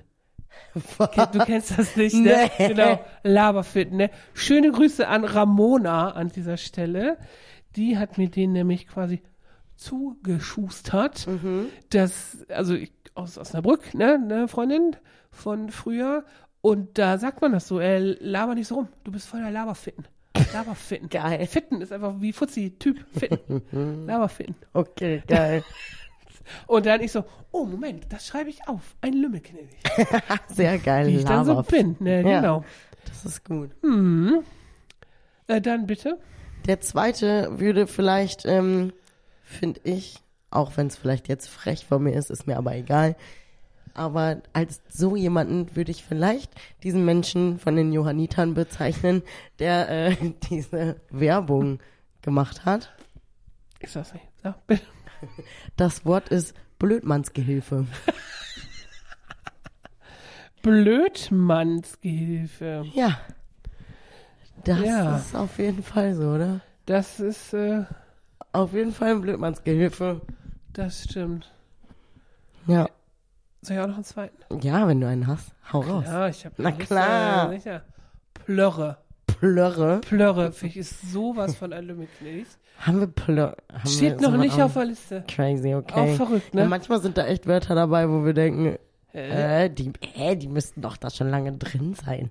[0.75, 2.51] Du kennst das nicht, ne?
[2.59, 2.69] Nee.
[2.69, 4.11] Genau, Laberfitten, ne?
[4.33, 7.19] Schöne Grüße an Ramona an dieser Stelle.
[7.77, 9.23] Die hat mir den nämlich quasi
[9.77, 11.27] zugeschustert.
[11.91, 14.97] Das, also ich, aus Osnabrück, ne, eine Freundin
[15.31, 16.25] von früher.
[16.61, 18.89] Und da sagt man das so, äh, laber nicht so rum.
[19.05, 20.07] Du bist voller Laberfitten.
[20.53, 21.09] Laberfitten.
[21.11, 21.47] Geil.
[21.47, 23.63] Fitten ist einfach wie Fuzzi, Typ, Fitten.
[24.07, 24.57] Laberfitten.
[24.73, 25.63] Okay, geil.
[26.67, 28.95] Und dann ich so, oh Moment, das schreibe ich auf.
[29.01, 29.75] Ein Lümmelknecht.
[30.49, 31.09] Sehr geil.
[31.09, 31.97] Wie ich dann so bin.
[31.99, 32.41] Ne, Ja.
[32.41, 32.65] genau.
[33.05, 33.71] Das ist gut.
[35.49, 36.19] Äh, dann bitte.
[36.67, 38.93] Der zweite würde vielleicht, ähm,
[39.47, 40.19] finde ich,
[40.51, 43.17] auch wenn es vielleicht jetzt frech von mir ist, ist mir aber egal.
[43.95, 49.23] Aber als so jemanden würde ich vielleicht diesen Menschen von den Johannitern bezeichnen,
[49.59, 50.17] der äh,
[50.51, 51.79] diese Werbung
[52.23, 52.93] gemacht hat.
[53.81, 54.27] Ich sag's nicht.
[54.43, 54.83] Sag, bitte.
[55.77, 57.87] Das Wort ist Blödmannsgehilfe.
[61.57, 62.85] Blödmannsgehilfe.
[62.95, 63.19] Ja.
[64.65, 65.17] Das Ja.
[65.17, 66.61] ist auf jeden Fall so, oder?
[66.87, 67.85] Das ist, äh,
[68.57, 70.23] Auf jeden Fall ein Blödmannsgehilfe.
[70.73, 71.53] das stimmt.
[72.67, 72.89] Ja.
[73.61, 74.61] Soll ich auch noch einen zweiten?
[74.63, 76.05] Ja, wenn du einen hast, hau raus.
[76.07, 77.51] Ja, ich habe Na klar.
[77.51, 77.83] Sicher.
[78.33, 78.97] Plörre.
[79.27, 80.01] Plörre.
[80.01, 82.59] Plörre, finde ich, ist sowas von ein Lümmelknecht.
[82.79, 83.57] Haben wir Plörre?
[83.71, 85.25] Haben Steht wir noch nicht auf der Liste.
[85.29, 86.13] Crazy, okay.
[86.15, 86.63] Auch verrückt, ne?
[86.63, 88.79] Ja, manchmal sind da echt Wörter dabei, wo wir denken,
[89.13, 92.31] Äh, äh, die, äh, die müssten doch da schon lange drin sein.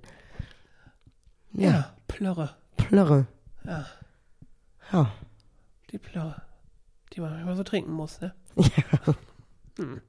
[1.54, 2.56] Ja, ja, Plörre.
[2.78, 3.28] Plörre.
[3.64, 3.86] Ja,
[4.92, 5.12] Ja.
[5.96, 6.42] Die Plörre.
[7.14, 8.34] Die man manchmal so trinken muss, ne?
[9.78, 10.02] Hm.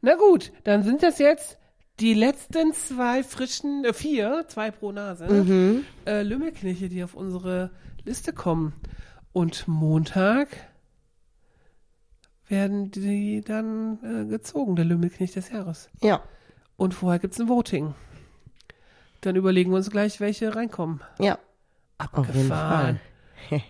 [0.00, 1.58] Na gut, dann sind das jetzt
[2.00, 5.84] die letzten zwei frischen, äh, vier, zwei pro Nase, Mhm.
[6.06, 7.70] äh, Lümmelkneche, die auf unsere
[8.04, 8.72] Liste kommen.
[9.32, 10.48] Und Montag
[12.48, 15.88] werden die dann äh, gezogen, der Lümmelknecht des Jahres.
[16.02, 16.22] Ja,
[16.76, 17.94] Und vorher gibt's ein Voting.
[19.22, 21.00] Dann überlegen wir uns gleich, welche reinkommen.
[21.18, 21.38] ja.
[21.98, 23.00] Abgefahren.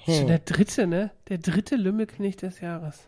[0.07, 1.11] Schon der dritte, ne?
[1.29, 3.01] Der dritte Lümmelknecht des Jahres.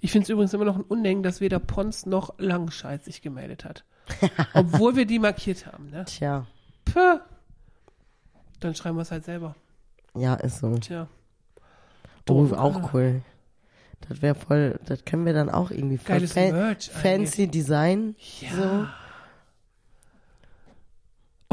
[0.00, 3.64] Ich finde es übrigens immer noch ein Unding, dass weder Pons noch Langscheid sich gemeldet
[3.64, 3.84] hat.
[4.54, 6.04] Obwohl wir die markiert haben, ne?
[6.04, 6.46] Tja,
[6.84, 7.18] Puh.
[8.60, 9.56] Dann schreiben wir es halt selber.
[10.16, 10.76] ja, ist so.
[10.78, 11.08] Tja.
[11.56, 11.60] Oh,
[12.24, 12.52] Doof.
[12.52, 13.22] auch cool.
[14.08, 18.16] Das wäre voll, das können wir dann auch irgendwie Geiles fan- Merch fancy Design.
[18.40, 18.50] Ja.
[18.56, 18.86] So.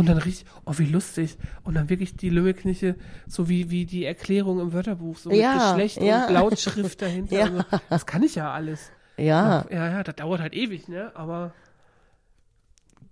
[0.01, 1.37] Und dann richtig, oh, wie lustig.
[1.63, 2.95] Und dann wirklich die Lümmelkneche,
[3.27, 6.27] so wie, wie die Erklärung im Wörterbuch, so mit Ja, Geschlecht ja.
[6.27, 7.35] und Lautschrift dahinter.
[7.35, 7.45] Ja.
[7.45, 8.91] Also, das kann ich ja alles.
[9.17, 11.11] Ja, Ja, ja, das dauert halt ewig, ne?
[11.13, 11.53] Aber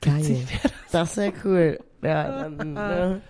[0.01, 0.23] geil.
[0.23, 1.79] wäre Das wäre cool.
[2.01, 3.21] Ja, dann, ne,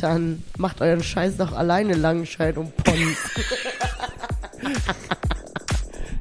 [0.00, 2.96] dann macht euren Scheiß doch alleine Langscheid und Pons.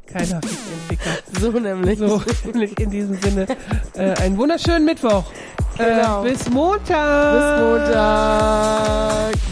[0.08, 1.18] keiner Entwickler.
[1.40, 2.00] So nämlich.
[2.00, 2.22] So,
[2.78, 3.48] in diesem Sinne,
[3.96, 5.32] äh, einen wunderschönen Mittwoch.
[5.80, 6.24] Genau.
[6.26, 7.34] Äh, bis Montag.
[7.34, 9.49] Bis Montag.